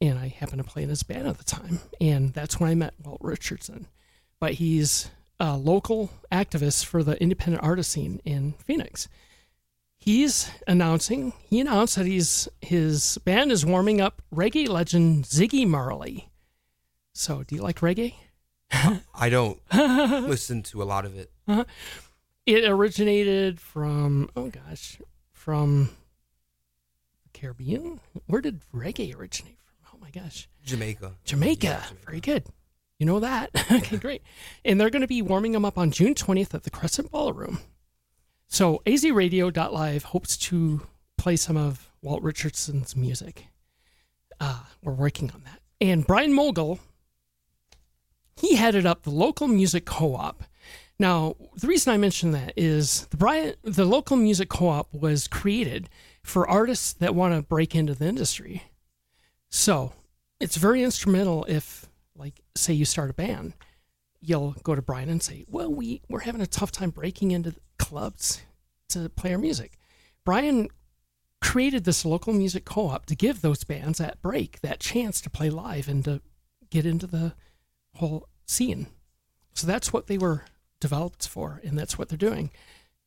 and 0.00 0.18
I 0.18 0.28
happened 0.28 0.62
to 0.64 0.68
play 0.70 0.82
in 0.82 0.88
his 0.88 1.02
band 1.02 1.28
at 1.28 1.38
the 1.38 1.44
time, 1.44 1.80
and 2.00 2.32
that's 2.32 2.58
when 2.58 2.70
I 2.70 2.74
met 2.74 2.94
Walt 3.02 3.20
Richardson. 3.20 3.86
But 4.38 4.54
he's 4.54 5.10
a 5.38 5.56
local 5.56 6.10
activist 6.30 6.84
for 6.84 7.02
the 7.02 7.20
independent 7.20 7.62
artist 7.62 7.90
scene 7.90 8.20
in 8.24 8.54
Phoenix. 8.64 9.08
He's 9.98 10.50
announcing, 10.66 11.34
he 11.48 11.60
announced 11.60 11.96
that 11.96 12.06
he's 12.06 12.48
his 12.62 13.18
band 13.18 13.52
is 13.52 13.66
warming 13.66 14.00
up 14.00 14.22
reggae 14.34 14.66
legend 14.66 15.24
Ziggy 15.24 15.66
Marley. 15.66 16.30
So, 17.12 17.42
do 17.42 17.54
you 17.54 17.60
like 17.62 17.80
reggae? 17.80 18.14
I 19.14 19.28
don't 19.28 19.60
listen 19.74 20.62
to 20.64 20.82
a 20.82 20.84
lot 20.84 21.04
of 21.04 21.18
it. 21.18 21.30
It 22.46 22.64
originated 22.64 23.60
from 23.60 24.30
oh 24.34 24.48
gosh, 24.48 24.98
from 25.32 25.90
the 27.22 27.38
Caribbean. 27.38 28.00
Where 28.26 28.40
did 28.40 28.62
reggae 28.74 29.14
originate 29.14 29.58
from? 29.62 29.94
Oh 29.94 29.98
my 30.00 30.10
gosh, 30.10 30.48
Jamaica. 30.64 31.12
Jamaica. 31.24 31.66
Yeah, 31.66 31.82
Jamaica. 31.86 32.04
Very 32.06 32.20
good. 32.20 32.44
You 32.98 33.06
know 33.06 33.20
that. 33.20 33.50
okay, 33.72 33.98
great. 33.98 34.22
And 34.64 34.80
they're 34.80 34.90
going 34.90 35.02
to 35.02 35.06
be 35.08 35.22
warming 35.22 35.52
them 35.52 35.64
up 35.64 35.78
on 35.78 35.90
June 35.90 36.14
20th 36.14 36.54
at 36.54 36.64
the 36.64 36.70
Crescent 36.70 37.10
Ballroom. 37.10 37.60
So 38.48 38.82
azradio.live 38.84 40.04
hopes 40.04 40.36
to 40.38 40.82
play 41.16 41.36
some 41.36 41.56
of 41.56 41.90
Walt 42.02 42.22
Richardson's 42.22 42.96
music. 42.96 43.46
Uh, 44.40 44.64
we're 44.82 44.92
working 44.92 45.30
on 45.30 45.42
that. 45.44 45.60
And 45.80 46.06
Brian 46.06 46.32
Mogul, 46.32 46.80
he 48.36 48.56
headed 48.56 48.86
up 48.86 49.02
the 49.02 49.10
local 49.10 49.46
music 49.46 49.84
co-op. 49.84 50.44
Now, 51.00 51.34
the 51.56 51.66
reason 51.66 51.94
I 51.94 51.96
mention 51.96 52.32
that 52.32 52.52
is 52.58 53.06
the 53.06 53.16
Brian, 53.16 53.54
the 53.62 53.86
local 53.86 54.18
music 54.18 54.50
co-op 54.50 54.92
was 54.92 55.28
created 55.28 55.88
for 56.22 56.46
artists 56.46 56.92
that 56.92 57.14
want 57.14 57.34
to 57.34 57.40
break 57.40 57.74
into 57.74 57.94
the 57.94 58.04
industry. 58.04 58.64
So 59.48 59.94
it's 60.40 60.56
very 60.56 60.82
instrumental 60.82 61.46
if, 61.48 61.88
like, 62.14 62.42
say 62.54 62.74
you 62.74 62.84
start 62.84 63.08
a 63.08 63.14
band, 63.14 63.54
you'll 64.20 64.54
go 64.62 64.74
to 64.74 64.82
Brian 64.82 65.08
and 65.08 65.22
say, 65.22 65.46
"Well, 65.48 65.72
we 65.72 66.02
we're 66.10 66.20
having 66.20 66.42
a 66.42 66.46
tough 66.46 66.70
time 66.70 66.90
breaking 66.90 67.30
into 67.30 67.54
clubs 67.78 68.42
to 68.90 69.08
play 69.08 69.32
our 69.32 69.38
music." 69.38 69.78
Brian 70.22 70.68
created 71.40 71.84
this 71.84 72.04
local 72.04 72.34
music 72.34 72.66
co-op 72.66 73.06
to 73.06 73.16
give 73.16 73.40
those 73.40 73.64
bands 73.64 73.96
that 73.96 74.20
break, 74.20 74.60
that 74.60 74.80
chance 74.80 75.22
to 75.22 75.30
play 75.30 75.48
live 75.48 75.88
and 75.88 76.04
to 76.04 76.20
get 76.68 76.84
into 76.84 77.06
the 77.06 77.32
whole 77.94 78.28
scene. 78.44 78.88
So 79.54 79.66
that's 79.66 79.94
what 79.94 80.06
they 80.06 80.18
were 80.18 80.44
developed 80.80 81.28
for, 81.28 81.60
and 81.64 81.78
that's 81.78 81.98
what 81.98 82.08
they're 82.08 82.18
doing. 82.18 82.50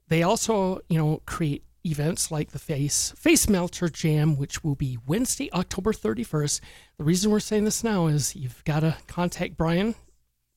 They 0.08 0.24
also, 0.24 0.80
you 0.90 0.98
know, 0.98 1.22
create 1.26 1.64
events 1.86 2.32
like 2.32 2.52
the 2.52 2.60
Face 2.60 3.14
Face 3.18 3.50
Melter 3.50 3.90
Jam, 3.90 4.38
which 4.38 4.64
will 4.64 4.76
be 4.76 4.98
Wednesday, 5.06 5.52
October 5.52 5.92
31st. 5.92 6.62
The 6.98 7.04
reason 7.04 7.32
we're 7.32 7.40
saying 7.40 7.66
this 7.66 7.84
now 7.84 8.08
is 8.08 8.36
you've 8.36 8.64
got 8.64 8.82
to 8.82 8.98
contact 9.08 9.58
Brian 9.58 9.96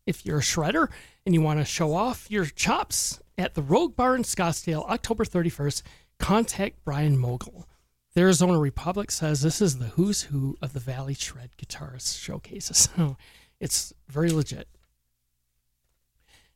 if 0.06 0.24
you're 0.24 0.38
a 0.38 0.42
shredder 0.42 0.88
and 1.24 1.34
you 1.34 1.40
want 1.40 1.58
to 1.58 1.64
show 1.64 1.94
off 1.94 2.30
your 2.30 2.44
chops 2.44 3.20
at 3.36 3.54
the 3.54 3.62
Rogue 3.62 3.96
Bar 3.96 4.14
in 4.16 4.22
Scottsdale, 4.22 4.88
October 4.88 5.24
31st. 5.24 5.82
Contact 6.18 6.82
Brian 6.84 7.18
Mogul. 7.18 7.66
The 8.14 8.22
Arizona 8.22 8.58
Republic 8.58 9.10
says 9.10 9.42
this 9.42 9.60
is 9.60 9.78
the 9.78 9.88
who's 9.88 10.22
who 10.22 10.56
of 10.62 10.72
the 10.72 10.80
Valley 10.80 11.12
Shred 11.12 11.50
guitarist 11.58 12.18
showcases. 12.18 12.88
So 12.96 13.16
it's 13.58 13.94
very 14.08 14.30
legit. 14.30 14.68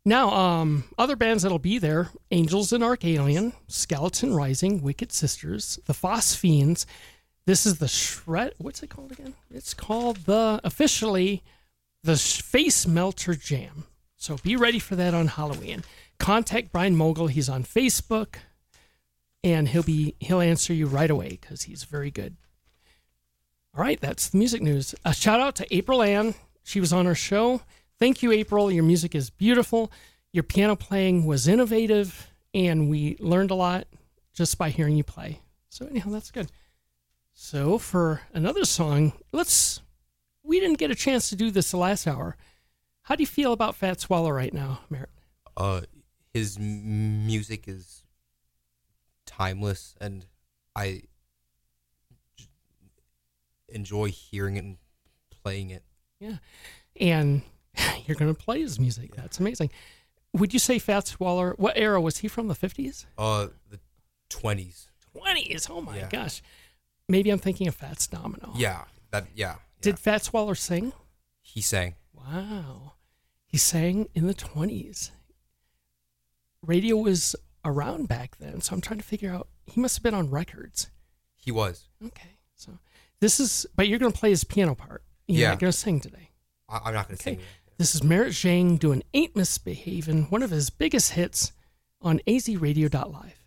Now, 0.04 0.30
um, 0.30 0.84
other 0.96 1.16
bands 1.16 1.42
that'll 1.42 1.58
be 1.58 1.78
there 1.78 2.10
Angels 2.30 2.72
and 2.72 2.82
Arcalien, 2.82 3.52
Skeleton 3.68 4.34
Rising, 4.34 4.82
Wicked 4.82 5.12
Sisters, 5.12 5.78
The 5.84 5.94
Fiends. 5.94 6.86
This 7.46 7.66
is 7.66 7.78
the 7.78 7.88
Shred. 7.88 8.54
What's 8.58 8.82
it 8.82 8.90
called 8.90 9.12
again? 9.12 9.34
It's 9.50 9.74
called 9.74 10.18
the 10.18 10.60
officially 10.64 11.42
the 12.02 12.16
Face 12.16 12.86
Melter 12.86 13.34
Jam. 13.34 13.84
So 14.16 14.36
be 14.38 14.56
ready 14.56 14.78
for 14.78 14.96
that 14.96 15.14
on 15.14 15.28
Halloween. 15.28 15.82
Contact 16.18 16.72
Brian 16.72 16.96
Mogul. 16.96 17.28
He's 17.28 17.48
on 17.48 17.64
Facebook, 17.64 18.36
and 19.42 19.68
he'll 19.68 19.82
be 19.82 20.14
he'll 20.20 20.40
answer 20.40 20.72
you 20.72 20.86
right 20.86 21.10
away 21.10 21.38
because 21.40 21.62
he's 21.62 21.84
very 21.84 22.10
good. 22.10 22.36
All 23.74 23.82
right, 23.82 24.00
that's 24.00 24.28
the 24.28 24.38
music 24.38 24.62
news. 24.62 24.94
A 25.04 25.14
shout 25.14 25.40
out 25.40 25.54
to 25.56 25.74
April 25.74 26.02
Ann. 26.02 26.34
She 26.62 26.80
was 26.80 26.92
on 26.92 27.06
our 27.06 27.14
show. 27.14 27.62
Thank 28.00 28.22
you, 28.22 28.32
April. 28.32 28.72
Your 28.72 28.82
music 28.82 29.14
is 29.14 29.28
beautiful. 29.28 29.92
Your 30.32 30.42
piano 30.42 30.74
playing 30.74 31.26
was 31.26 31.46
innovative, 31.46 32.32
and 32.54 32.88
we 32.88 33.16
learned 33.20 33.50
a 33.50 33.54
lot 33.54 33.86
just 34.32 34.56
by 34.56 34.70
hearing 34.70 34.96
you 34.96 35.04
play. 35.04 35.40
So, 35.68 35.86
anyhow, 35.86 36.08
that's 36.08 36.30
good. 36.30 36.50
So, 37.34 37.76
for 37.76 38.22
another 38.32 38.64
song, 38.64 39.12
let's. 39.32 39.82
We 40.42 40.58
didn't 40.58 40.78
get 40.78 40.90
a 40.90 40.94
chance 40.94 41.28
to 41.28 41.36
do 41.36 41.50
this 41.50 41.70
the 41.70 41.76
last 41.76 42.06
hour. 42.06 42.36
How 43.02 43.16
do 43.16 43.22
you 43.22 43.26
feel 43.26 43.52
about 43.52 43.76
Fats 43.76 44.08
Waller 44.08 44.32
right 44.32 44.54
now, 44.54 44.80
Merritt? 44.88 45.10
Uh, 45.56 45.82
his 46.32 46.56
m- 46.56 47.26
music 47.26 47.68
is 47.68 48.02
timeless, 49.26 49.94
and 50.00 50.24
I 50.74 51.02
enjoy 53.68 54.08
hearing 54.08 54.56
it 54.56 54.64
and 54.64 54.76
playing 55.42 55.70
it. 55.70 55.82
Yeah, 56.18 56.36
and 56.98 57.42
you're 58.06 58.16
going 58.16 58.34
to 58.34 58.40
play 58.40 58.60
his 58.60 58.78
music. 58.78 59.14
That's 59.14 59.40
amazing. 59.40 59.70
Would 60.32 60.52
you 60.52 60.58
say 60.58 60.78
Fats 60.78 61.18
Waller? 61.18 61.54
What 61.56 61.76
era 61.76 62.00
was 62.00 62.18
he 62.18 62.28
from? 62.28 62.48
The 62.48 62.54
fifties? 62.54 63.06
Uh, 63.18 63.48
the 63.68 63.80
twenties. 64.28 64.88
Twenties. 65.12 65.66
Oh 65.68 65.80
my 65.80 65.96
yeah. 65.96 66.08
gosh. 66.08 66.42
Maybe 67.08 67.30
I'm 67.30 67.38
thinking 67.38 67.66
of 67.66 67.74
Fats 67.74 68.06
Domino. 68.06 68.52
Yeah. 68.54 68.84
That. 69.10 69.26
Yeah. 69.34 69.56
Did 69.80 69.94
yeah. 69.94 69.96
Fats 69.96 70.32
Waller 70.32 70.54
sing? 70.54 70.92
He 71.42 71.60
sang. 71.60 71.94
Wow. 72.12 72.92
He 73.46 73.58
sang 73.58 74.08
in 74.14 74.28
the 74.28 74.34
twenties. 74.34 75.10
Radio 76.62 76.96
was 76.96 77.34
around 77.64 78.06
back 78.06 78.36
then, 78.38 78.60
so 78.60 78.74
I'm 78.74 78.80
trying 78.80 79.00
to 79.00 79.04
figure 79.04 79.32
out. 79.32 79.48
He 79.66 79.80
must 79.80 79.96
have 79.96 80.02
been 80.02 80.14
on 80.14 80.30
records. 80.30 80.90
He 81.36 81.50
was. 81.50 81.88
Okay. 82.04 82.36
So 82.54 82.78
this 83.20 83.40
is, 83.40 83.66
but 83.74 83.88
you're 83.88 83.98
going 83.98 84.12
to 84.12 84.18
play 84.18 84.30
his 84.30 84.44
piano 84.44 84.74
part. 84.74 85.02
You're 85.26 85.40
yeah. 85.40 85.48
You're 85.48 85.56
going 85.56 85.72
to 85.72 85.78
sing 85.78 86.00
today. 86.00 86.30
I, 86.68 86.88
am 86.88 86.94
not 86.94 87.08
going 87.08 87.18
to 87.18 87.30
okay. 87.30 87.36
sing. 87.36 87.46
This 87.80 87.94
is 87.94 88.04
Merritt 88.04 88.34
Zhang 88.34 88.78
doing 88.78 89.02
Ain't 89.14 89.34
Misbehavin', 89.34 90.30
one 90.30 90.42
of 90.42 90.50
his 90.50 90.68
biggest 90.68 91.12
hits 91.12 91.52
on 92.02 92.20
azradio.live. 92.26 93.39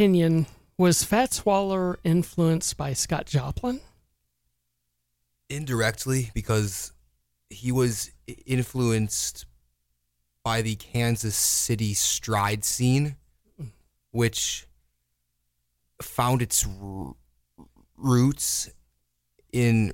opinion, 0.00 0.46
was 0.78 1.04
Fats 1.04 1.44
Waller 1.44 1.98
influenced 2.04 2.78
by 2.78 2.94
Scott 2.94 3.26
Joplin? 3.26 3.80
indirectly 5.50 6.30
because 6.32 6.92
he 7.50 7.70
was 7.70 8.10
influenced 8.46 9.44
by 10.44 10.62
the 10.62 10.76
Kansas 10.76 11.34
City 11.34 11.92
stride 11.92 12.64
scene, 12.64 13.16
which 14.12 14.66
found 16.00 16.40
its 16.40 16.66
roots 17.96 18.70
in 19.52 19.92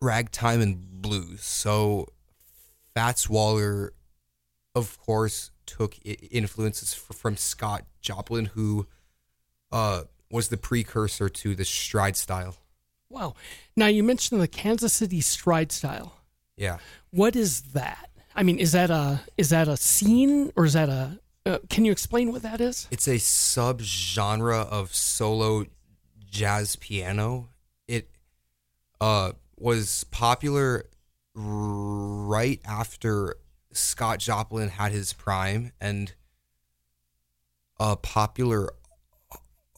ragtime 0.00 0.60
and 0.60 1.02
blues. 1.02 1.42
So 1.42 2.06
Fats 2.94 3.28
Waller, 3.28 3.94
of 4.76 4.96
course, 5.00 5.50
took 5.66 5.96
influences 6.04 6.94
from 6.94 7.36
Scott 7.36 7.84
Joplin, 8.00 8.46
who 8.46 8.86
uh, 9.74 10.04
was 10.30 10.48
the 10.48 10.56
precursor 10.56 11.28
to 11.28 11.54
the 11.54 11.64
stride 11.64 12.16
style. 12.16 12.56
Wow. 13.10 13.34
Now 13.76 13.86
you 13.88 14.02
mentioned 14.02 14.40
the 14.40 14.48
Kansas 14.48 14.92
City 14.92 15.20
stride 15.20 15.72
style. 15.72 16.14
Yeah. 16.56 16.78
What 17.10 17.36
is 17.36 17.60
that? 17.72 18.10
I 18.36 18.44
mean, 18.44 18.58
is 18.58 18.72
that 18.72 18.90
a 18.90 19.20
is 19.36 19.50
that 19.50 19.68
a 19.68 19.76
scene 19.76 20.52
or 20.56 20.64
is 20.64 20.72
that 20.72 20.88
a? 20.88 21.18
Uh, 21.46 21.58
can 21.68 21.84
you 21.84 21.92
explain 21.92 22.32
what 22.32 22.42
that 22.42 22.60
is? 22.60 22.88
It's 22.90 23.06
a 23.06 23.16
subgenre 23.16 24.66
of 24.66 24.94
solo 24.94 25.66
jazz 26.30 26.76
piano. 26.76 27.50
It 27.86 28.08
uh, 29.00 29.32
was 29.58 30.04
popular 30.04 30.86
r- 31.36 31.42
right 31.42 32.60
after 32.64 33.36
Scott 33.72 34.20
Joplin 34.20 34.68
had 34.68 34.92
his 34.92 35.12
prime, 35.12 35.72
and 35.80 36.14
a 37.78 37.96
popular 37.96 38.70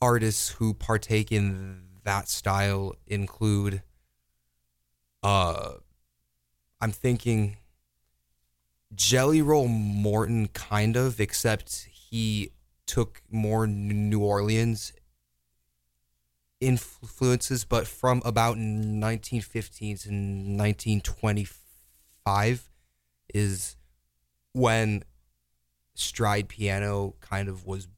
artists 0.00 0.50
who 0.50 0.74
partake 0.74 1.32
in 1.32 1.82
that 2.04 2.28
style 2.28 2.94
include. 3.06 3.82
Uh, 5.22 5.74
I'm 6.80 6.92
thinking 6.92 7.56
Jelly 8.94 9.42
Roll 9.42 9.68
Morton, 9.68 10.48
kind 10.48 10.96
of, 10.96 11.20
except 11.20 11.88
he 11.90 12.52
took 12.86 13.22
more 13.30 13.66
New 13.66 14.20
Orleans 14.20 14.92
influences, 16.60 17.64
but 17.64 17.86
from 17.86 18.18
about 18.24 18.56
1915 18.56 19.96
to 19.98 20.08
1925 20.08 22.70
is 23.34 23.76
when 24.52 25.04
stride 25.94 26.48
piano 26.48 27.14
kind 27.20 27.48
of 27.48 27.66
was 27.66 27.88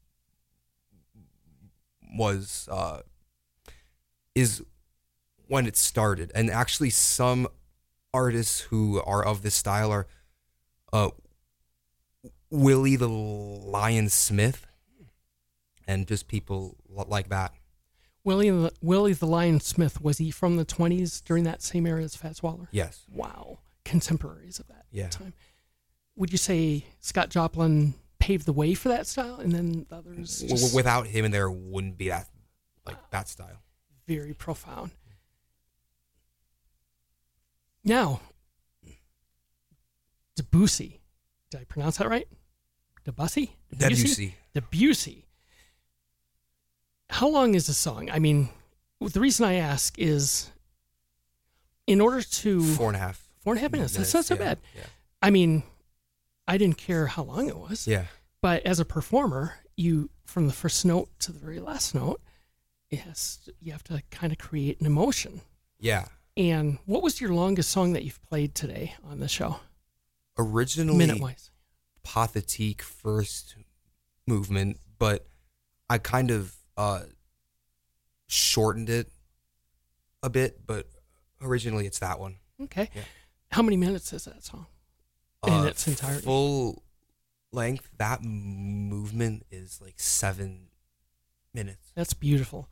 was 2.13 2.67
uh, 2.71 3.01
is 4.35 4.63
when 5.47 5.65
it 5.67 5.75
started, 5.77 6.31
and 6.35 6.49
actually 6.49 6.89
some 6.89 7.47
artists 8.13 8.61
who 8.61 9.01
are 9.03 9.23
of 9.25 9.41
this 9.41 9.55
style 9.55 9.91
are 9.91 10.07
uh, 10.93 11.09
Willie 12.49 12.95
the 12.95 13.07
Lion 13.07 14.09
Smith, 14.09 14.65
and 15.87 16.07
just 16.07 16.27
people 16.27 16.77
like 16.87 17.29
that. 17.29 17.53
Willie 18.23 18.49
the, 18.49 18.71
Willie 18.81 19.13
the 19.13 19.25
Lion 19.27 19.59
Smith 19.59 20.01
was 20.01 20.17
he 20.17 20.29
from 20.31 20.57
the 20.57 20.65
twenties 20.65 21.21
during 21.21 21.43
that 21.45 21.61
same 21.61 21.85
era 21.87 22.03
as 22.03 22.15
Fats 22.15 22.43
Waller? 22.43 22.67
Yes. 22.71 23.05
Wow, 23.11 23.59
contemporaries 23.85 24.59
of 24.59 24.67
that 24.67 24.85
Yeah. 24.91 25.07
time. 25.09 25.33
Would 26.15 26.31
you 26.31 26.37
say 26.37 26.85
Scott 26.99 27.29
Joplin 27.29 27.93
paved 28.29 28.45
the 28.45 28.53
way 28.53 28.73
for 28.75 28.89
that 28.89 29.07
style, 29.07 29.37
and 29.39 29.51
then 29.51 29.85
the 29.89 29.95
others 29.97 30.41
W- 30.41 30.55
just 30.55 30.75
without 30.75 31.07
him 31.07 31.25
in 31.25 31.31
there, 31.31 31.49
wouldn't 31.49 31.97
be 31.97 32.09
that 32.09 32.27
like 32.85 32.97
that 33.11 33.27
style. 33.27 33.57
very 34.07 34.33
profound? 34.33 34.91
Now, 37.83 38.21
Debussy, 40.35 41.01
did 41.49 41.61
I 41.61 41.63
pronounce 41.63 41.97
that 41.97 42.07
right? 42.07 42.27
Debussy? 43.03 43.55
Debussy. 43.75 44.35
Debussy. 44.53 45.25
How 47.09 47.27
long 47.27 47.55
is 47.55 47.65
the 47.67 47.73
song? 47.73 48.09
I 48.11 48.19
mean, 48.19 48.49
the 49.01 49.19
reason 49.19 49.45
I 49.45 49.55
ask 49.55 49.97
is 49.97 50.51
in 51.87 51.99
order 51.99 52.21
to 52.21 52.61
Four 52.75 52.87
and 52.89 52.95
a 52.95 52.99
half. 52.99 53.27
four 53.39 53.53
and 53.53 53.57
a 53.57 53.61
half 53.61 53.71
minutes. 53.71 53.95
That's 53.97 54.13
not 54.13 54.25
so 54.25 54.35
yeah, 54.35 54.39
bad. 54.39 54.59
Yeah. 54.75 54.83
I 55.21 55.31
mean, 55.31 55.63
I 56.47 56.57
didn't 56.57 56.77
care 56.77 57.07
how 57.07 57.23
long 57.23 57.47
it 57.49 57.57
was. 57.57 57.87
Yeah. 57.87 58.05
But 58.41 58.65
as 58.65 58.79
a 58.79 58.85
performer, 58.85 59.55
you 59.75 60.09
from 60.25 60.47
the 60.47 60.53
first 60.53 60.85
note 60.85 61.09
to 61.19 61.31
the 61.31 61.39
very 61.39 61.59
last 61.59 61.93
note, 61.95 62.21
it 62.89 62.99
has 62.99 63.49
you 63.61 63.71
have 63.71 63.83
to 63.85 64.01
kind 64.11 64.31
of 64.31 64.39
create 64.39 64.79
an 64.79 64.85
emotion. 64.85 65.41
Yeah. 65.79 66.05
And 66.37 66.77
what 66.85 67.03
was 67.03 67.19
your 67.19 67.33
longest 67.33 67.69
song 67.69 67.93
that 67.93 68.03
you've 68.03 68.21
played 68.21 68.55
today 68.55 68.95
on 69.03 69.19
the 69.19 69.27
show, 69.27 69.57
Originally, 70.37 70.97
minute 70.97 71.19
wise? 71.19 71.51
Pathetique 72.05 72.81
first 72.81 73.55
movement, 74.25 74.77
but 74.97 75.27
I 75.89 75.97
kind 75.97 76.31
of 76.31 76.55
uh, 76.77 77.01
shortened 78.27 78.89
it 78.89 79.11
a 80.23 80.29
bit. 80.29 80.65
But 80.65 80.87
originally, 81.41 81.85
it's 81.87 81.99
that 81.99 82.19
one. 82.19 82.35
Okay. 82.63 82.89
Yeah. 82.95 83.01
How 83.51 83.61
many 83.61 83.75
minutes 83.77 84.13
is 84.13 84.25
that 84.25 84.43
song? 84.43 84.67
In 85.45 85.53
Uh, 85.53 85.63
its 85.63 85.87
entirety. 85.87 86.23
Full 86.25 86.83
length, 87.51 87.89
that 87.97 88.23
movement 88.23 89.45
is 89.51 89.79
like 89.81 89.95
seven 89.99 90.67
minutes. 91.53 91.91
That's 91.95 92.13
beautiful. 92.13 92.67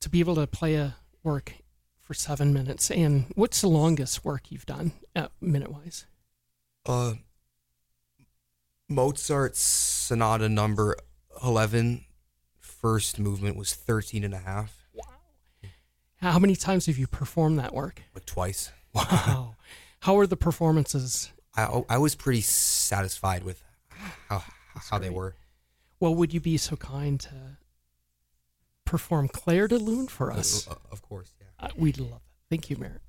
To 0.00 0.08
be 0.08 0.20
able 0.20 0.34
to 0.36 0.46
play 0.46 0.74
a 0.76 0.96
work 1.22 1.52
for 2.00 2.14
seven 2.14 2.52
minutes. 2.52 2.90
And 2.90 3.26
what's 3.34 3.60
the 3.60 3.68
longest 3.68 4.24
work 4.24 4.50
you've 4.50 4.66
done, 4.66 4.92
uh, 5.14 5.28
minute 5.40 5.70
wise? 5.72 6.06
Uh, 6.86 7.14
Mozart's 8.88 9.58
Sonata 9.60 10.48
number 10.48 10.96
11, 11.42 12.04
first 12.60 13.18
movement 13.18 13.56
was 13.56 13.74
13 13.74 14.22
and 14.24 14.34
a 14.34 14.38
half, 14.38 14.86
Wow. 14.94 15.04
How 16.18 16.38
many 16.38 16.54
times 16.56 16.86
have 16.86 16.96
you 16.96 17.06
performed 17.06 17.58
that 17.58 17.74
work? 17.74 18.02
like 18.14 18.24
twice. 18.26 18.70
Wow. 18.94 19.56
How 20.00 20.16
are 20.18 20.26
the 20.26 20.36
performances? 20.36 21.32
I, 21.56 21.82
I 21.88 21.98
was 21.98 22.14
pretty 22.14 22.40
satisfied 22.42 23.42
with 23.42 23.62
how, 24.28 24.42
how 24.90 24.98
they 24.98 25.10
were. 25.10 25.34
Well, 26.00 26.14
would 26.14 26.32
you 26.34 26.40
be 26.40 26.56
so 26.56 26.76
kind 26.76 27.18
to 27.20 27.56
perform 28.84 29.28
Clair 29.28 29.66
de 29.68 29.78
Lune 29.78 30.08
for 30.08 30.30
us? 30.32 30.68
Uh, 30.68 30.74
Of 30.92 31.02
course, 31.02 31.32
yeah. 31.40 31.66
Uh, 31.66 31.70
we'd 31.76 31.98
love 31.98 32.10
that. 32.10 32.20
Thank 32.50 32.70
you, 32.70 32.76
Merritt. 32.76 33.00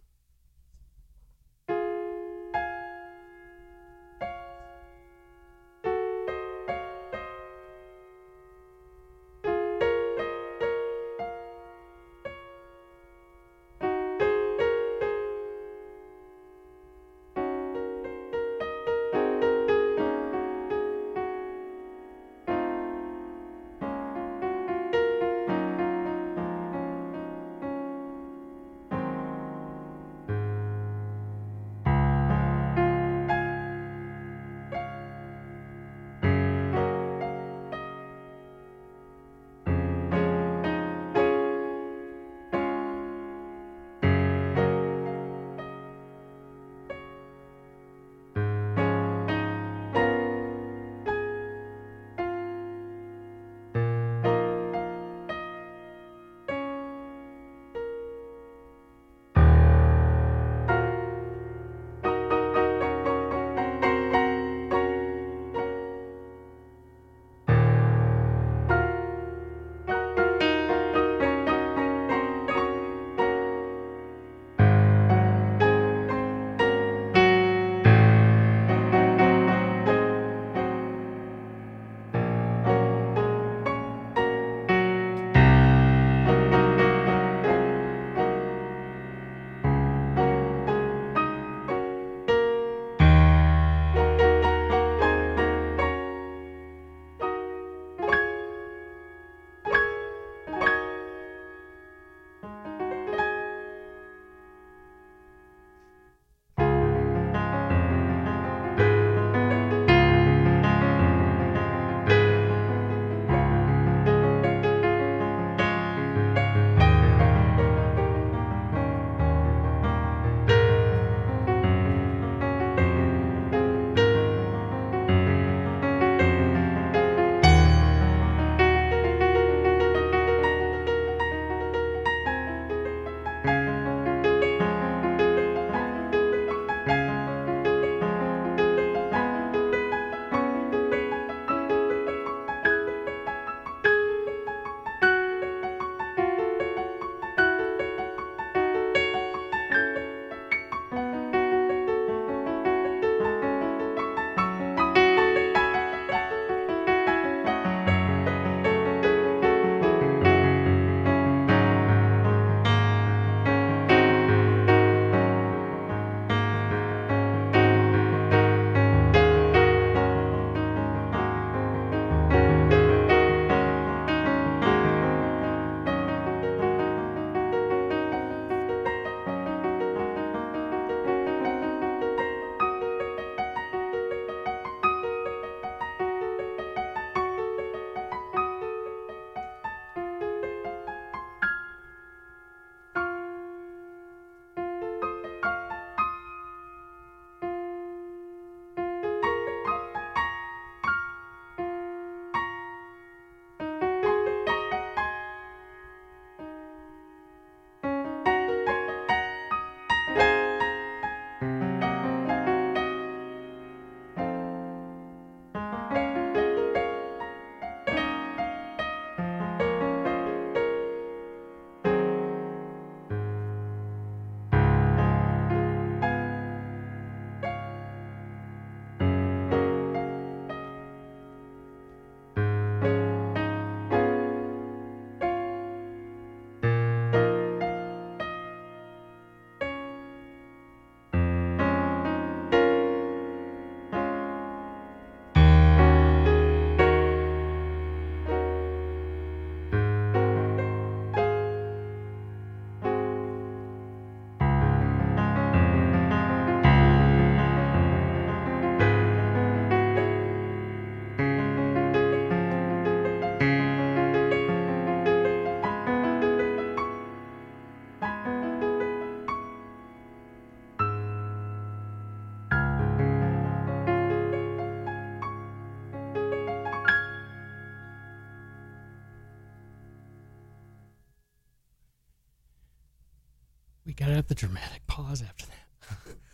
The 283.95 284.35
dramatic 284.35 284.85
pause 284.87 285.21
after 285.21 285.45
that. 285.45 286.15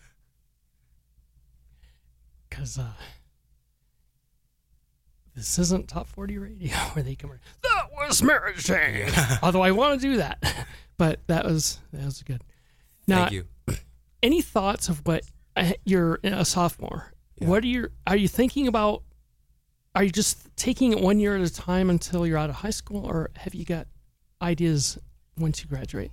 Because 2.49 2.77
uh, 2.77 2.85
this 5.35 5.57
isn't 5.57 5.87
top 5.87 6.07
40 6.07 6.37
radio 6.37 6.75
where 6.93 7.01
they 7.01 7.15
come. 7.15 7.31
That 7.63 7.87
was 7.95 8.21
Mary 8.21 8.53
Jane. 8.57 9.09
Although 9.41 9.63
I 9.63 9.71
want 9.71 9.99
to 9.99 10.07
do 10.07 10.17
that. 10.17 10.67
But 10.95 11.25
that 11.25 11.45
was 11.45 11.79
that 11.93 12.05
was 12.05 12.21
good. 12.21 12.43
Now, 13.07 13.27
Thank 13.27 13.31
you. 13.31 13.45
any 14.21 14.43
thoughts 14.43 14.87
of 14.87 14.99
what 15.07 15.23
uh, 15.55 15.71
you're 15.83 16.19
a 16.23 16.45
sophomore? 16.45 17.11
What 17.39 17.63
are 17.63 17.67
you 17.67 17.89
are 18.05 18.15
you 18.15 18.27
thinking 18.27 18.67
about? 18.67 19.01
Are 19.95 20.03
you 20.03 20.11
just 20.11 20.55
taking 20.55 20.91
it 20.91 20.99
one 20.99 21.19
year 21.19 21.35
at 21.35 21.41
a 21.41 21.51
time 21.51 21.89
until 21.89 22.27
you're 22.27 22.37
out 22.37 22.51
of 22.51 22.57
high 22.57 22.69
school, 22.69 23.03
or 23.03 23.31
have 23.37 23.55
you 23.55 23.65
got 23.65 23.87
ideas 24.43 24.99
once 25.39 25.63
you 25.63 25.69
graduate? 25.69 26.11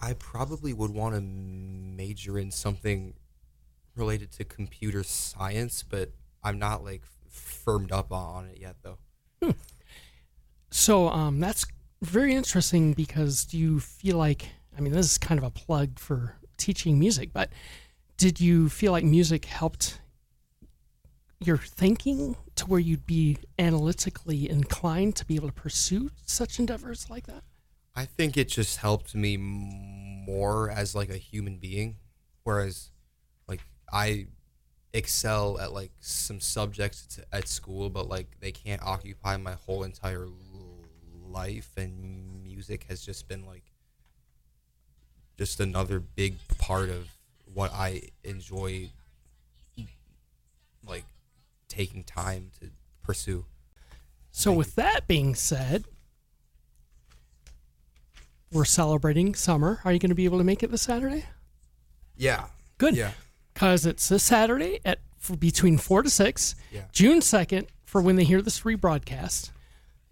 I 0.00 0.14
probably 0.14 0.72
would 0.72 0.90
want 0.90 1.14
to 1.14 1.20
major 1.20 2.38
in 2.38 2.50
something 2.50 3.14
related 3.96 4.30
to 4.32 4.44
computer 4.44 5.02
science, 5.02 5.82
but 5.82 6.12
I'm 6.42 6.58
not 6.58 6.84
like 6.84 7.02
firmed 7.28 7.92
up 7.92 8.12
on 8.12 8.46
it 8.46 8.58
yet, 8.60 8.76
though. 8.82 8.98
So 10.70 11.08
um, 11.08 11.40
that's 11.40 11.66
very 12.02 12.34
interesting 12.34 12.92
because 12.92 13.44
do 13.44 13.58
you 13.58 13.80
feel 13.80 14.16
like 14.16 14.50
I 14.76 14.80
mean 14.80 14.92
this 14.92 15.10
is 15.10 15.18
kind 15.18 15.38
of 15.38 15.44
a 15.44 15.50
plug 15.50 15.98
for 15.98 16.36
teaching 16.56 16.98
music, 16.98 17.30
but 17.32 17.50
did 18.16 18.40
you 18.40 18.68
feel 18.68 18.92
like 18.92 19.04
music 19.04 19.44
helped 19.44 20.00
your 21.40 21.56
thinking 21.56 22.36
to 22.56 22.66
where 22.66 22.80
you'd 22.80 23.06
be 23.06 23.38
analytically 23.58 24.50
inclined 24.50 25.14
to 25.16 25.24
be 25.24 25.36
able 25.36 25.48
to 25.48 25.54
pursue 25.54 26.10
such 26.26 26.58
endeavors 26.58 27.08
like 27.08 27.26
that? 27.26 27.44
I 27.98 28.04
think 28.04 28.36
it 28.36 28.46
just 28.46 28.76
helped 28.76 29.16
me 29.16 29.36
more 29.36 30.70
as 30.70 30.94
like 30.94 31.10
a 31.10 31.16
human 31.16 31.56
being, 31.56 31.96
whereas 32.44 32.92
like 33.48 33.60
I 33.92 34.28
excel 34.92 35.58
at 35.58 35.72
like 35.72 35.90
some 35.98 36.38
subjects 36.38 37.18
at 37.32 37.48
school, 37.48 37.90
but 37.90 38.08
like 38.08 38.38
they 38.38 38.52
can't 38.52 38.80
occupy 38.84 39.36
my 39.36 39.54
whole 39.54 39.82
entire 39.82 40.28
life, 41.26 41.72
and 41.76 42.44
music 42.44 42.84
has 42.88 43.04
just 43.04 43.26
been 43.26 43.44
like 43.44 43.64
just 45.36 45.58
another 45.58 45.98
big 45.98 46.36
part 46.56 46.90
of 46.90 47.08
what 47.52 47.72
I 47.74 48.02
enjoy, 48.22 48.90
like 50.86 51.04
taking 51.66 52.04
time 52.04 52.52
to 52.60 52.70
pursue. 53.02 53.46
So, 54.30 54.52
with 54.52 54.76
that 54.76 55.08
being 55.08 55.34
said, 55.34 55.86
we're 58.52 58.64
celebrating 58.64 59.34
summer. 59.34 59.80
Are 59.84 59.92
you 59.92 59.98
going 59.98 60.10
to 60.10 60.14
be 60.14 60.24
able 60.24 60.38
to 60.38 60.44
make 60.44 60.62
it 60.62 60.70
this 60.70 60.82
Saturday? 60.82 61.24
Yeah. 62.16 62.46
Good. 62.78 62.96
Yeah. 62.96 63.12
Because 63.54 63.86
it's 63.86 64.08
this 64.08 64.22
Saturday 64.22 64.80
at 64.84 65.00
between 65.38 65.78
four 65.78 66.02
to 66.02 66.10
six, 66.10 66.54
Yeah. 66.72 66.82
June 66.92 67.20
second, 67.20 67.66
for 67.84 68.00
when 68.00 68.16
they 68.16 68.24
hear 68.24 68.40
this 68.40 68.60
rebroadcast, 68.60 69.50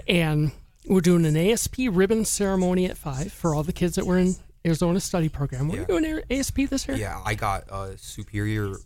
and 0.09 0.51
we're 0.87 1.01
doing 1.01 1.25
an 1.25 1.37
ASP 1.37 1.77
ribbon 1.91 2.25
ceremony 2.25 2.87
at 2.87 2.97
five 2.97 3.33
for 3.33 3.55
all 3.55 3.63
the 3.63 3.73
kids 3.73 3.95
that 3.97 4.05
were 4.07 4.19
in 4.19 4.35
Arizona 4.65 4.99
study 5.01 5.29
program. 5.29 5.69
What 5.69 5.75
are 5.75 5.81
you 5.83 5.87
Yeah. 5.89 6.01
doing 6.01 6.23
ASP 6.31 6.67
this 6.69 6.89
year? 6.89 6.97
Yeah, 6.97 7.21
I 7.25 7.35
got 7.35 7.69
uh, 7.71 7.97
superior 7.97 8.77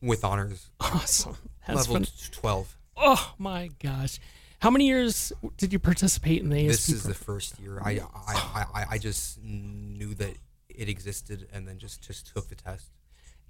with 0.00 0.24
honors 0.24 0.70
Awesome. 0.80 1.36
That's 1.66 1.88
level 1.88 1.96
fun. 2.06 2.06
12 2.32 2.76
Oh 2.98 3.34
my 3.38 3.68
gosh. 3.82 4.18
How 4.60 4.70
many 4.70 4.86
years 4.86 5.32
did 5.58 5.72
you 5.72 5.78
participate 5.78 6.42
in 6.42 6.48
the 6.48 6.66
ASP 6.66 6.86
this 6.86 6.88
is 6.88 7.02
the 7.04 7.14
first 7.14 7.58
year 7.60 7.80
I, 7.84 8.00
I, 8.14 8.64
I, 8.74 8.84
I 8.92 8.98
just 8.98 9.42
knew 9.42 10.14
that 10.14 10.34
it 10.68 10.88
existed 10.88 11.48
and 11.52 11.66
then 11.68 11.78
just, 11.78 12.02
just 12.02 12.34
took 12.34 12.48
the 12.48 12.54
test 12.54 12.90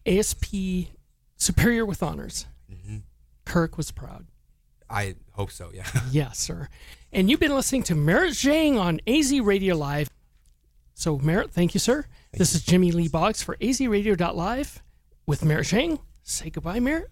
ASP 0.06 0.88
Superior 1.36 1.84
with 1.84 2.02
Honors. 2.02 2.46
Mm-hmm. 2.72 2.98
Kirk 3.44 3.76
was 3.76 3.90
proud. 3.90 4.26
i 4.90 5.14
hope 5.32 5.50
so 5.50 5.70
yeah 5.72 5.86
Yes, 6.10 6.38
sir. 6.38 6.68
And 7.12 7.30
you've 7.30 7.40
been 7.40 7.54
listening 7.54 7.82
to 7.84 7.94
Merritt 7.94 8.34
Jang 8.34 8.78
on 8.78 9.00
AZ 9.06 9.32
Radio 9.40 9.76
Live. 9.76 10.10
So, 10.94 11.18
Merritt, 11.18 11.50
thank 11.52 11.74
you, 11.74 11.80
sir. 11.80 12.06
this 12.32 12.54
is 12.54 12.62
Jimmy 12.62 12.90
Lee 12.90 13.08
Boggs 13.08 13.42
for 13.42 13.56
azradio.live 13.56 14.82
with 15.26 15.44
Merritt 15.44 15.66
Jang. 15.66 15.98
Say 16.22 16.50
goodbye, 16.50 16.80
Merritt. 16.80 17.10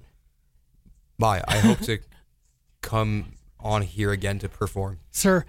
bye 1.18 1.42
i 1.46 1.58
hope 1.58 1.78
to 1.80 1.98
come 2.82 3.33
on 3.64 3.82
here 3.82 4.12
again 4.12 4.38
to 4.38 4.48
perform 4.48 5.00
Sir, 5.10 5.44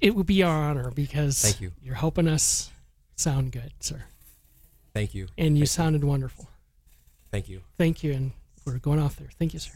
it 0.00 0.16
would 0.16 0.26
be 0.26 0.42
our 0.42 0.56
honor 0.70 0.90
because 0.90 1.40
Thank 1.40 1.60
you. 1.60 1.72
you're 1.82 1.94
helping 1.94 2.26
us 2.26 2.70
sound 3.14 3.52
good, 3.52 3.72
sir. 3.80 4.02
thank 4.94 5.14
you 5.14 5.28
And 5.36 5.56
you 5.58 5.66
sounded 5.66 6.02
wonderful. 6.02 6.48
thank 7.30 7.48
you 7.48 7.60
Thank 7.76 8.02
you. 8.02 8.12
And 8.14 8.32
we're 8.64 8.78
going 8.78 8.98
off 8.98 9.16
there. 9.16 9.28
Thank 9.38 9.52
you, 9.54 9.60
sir. 9.60 9.72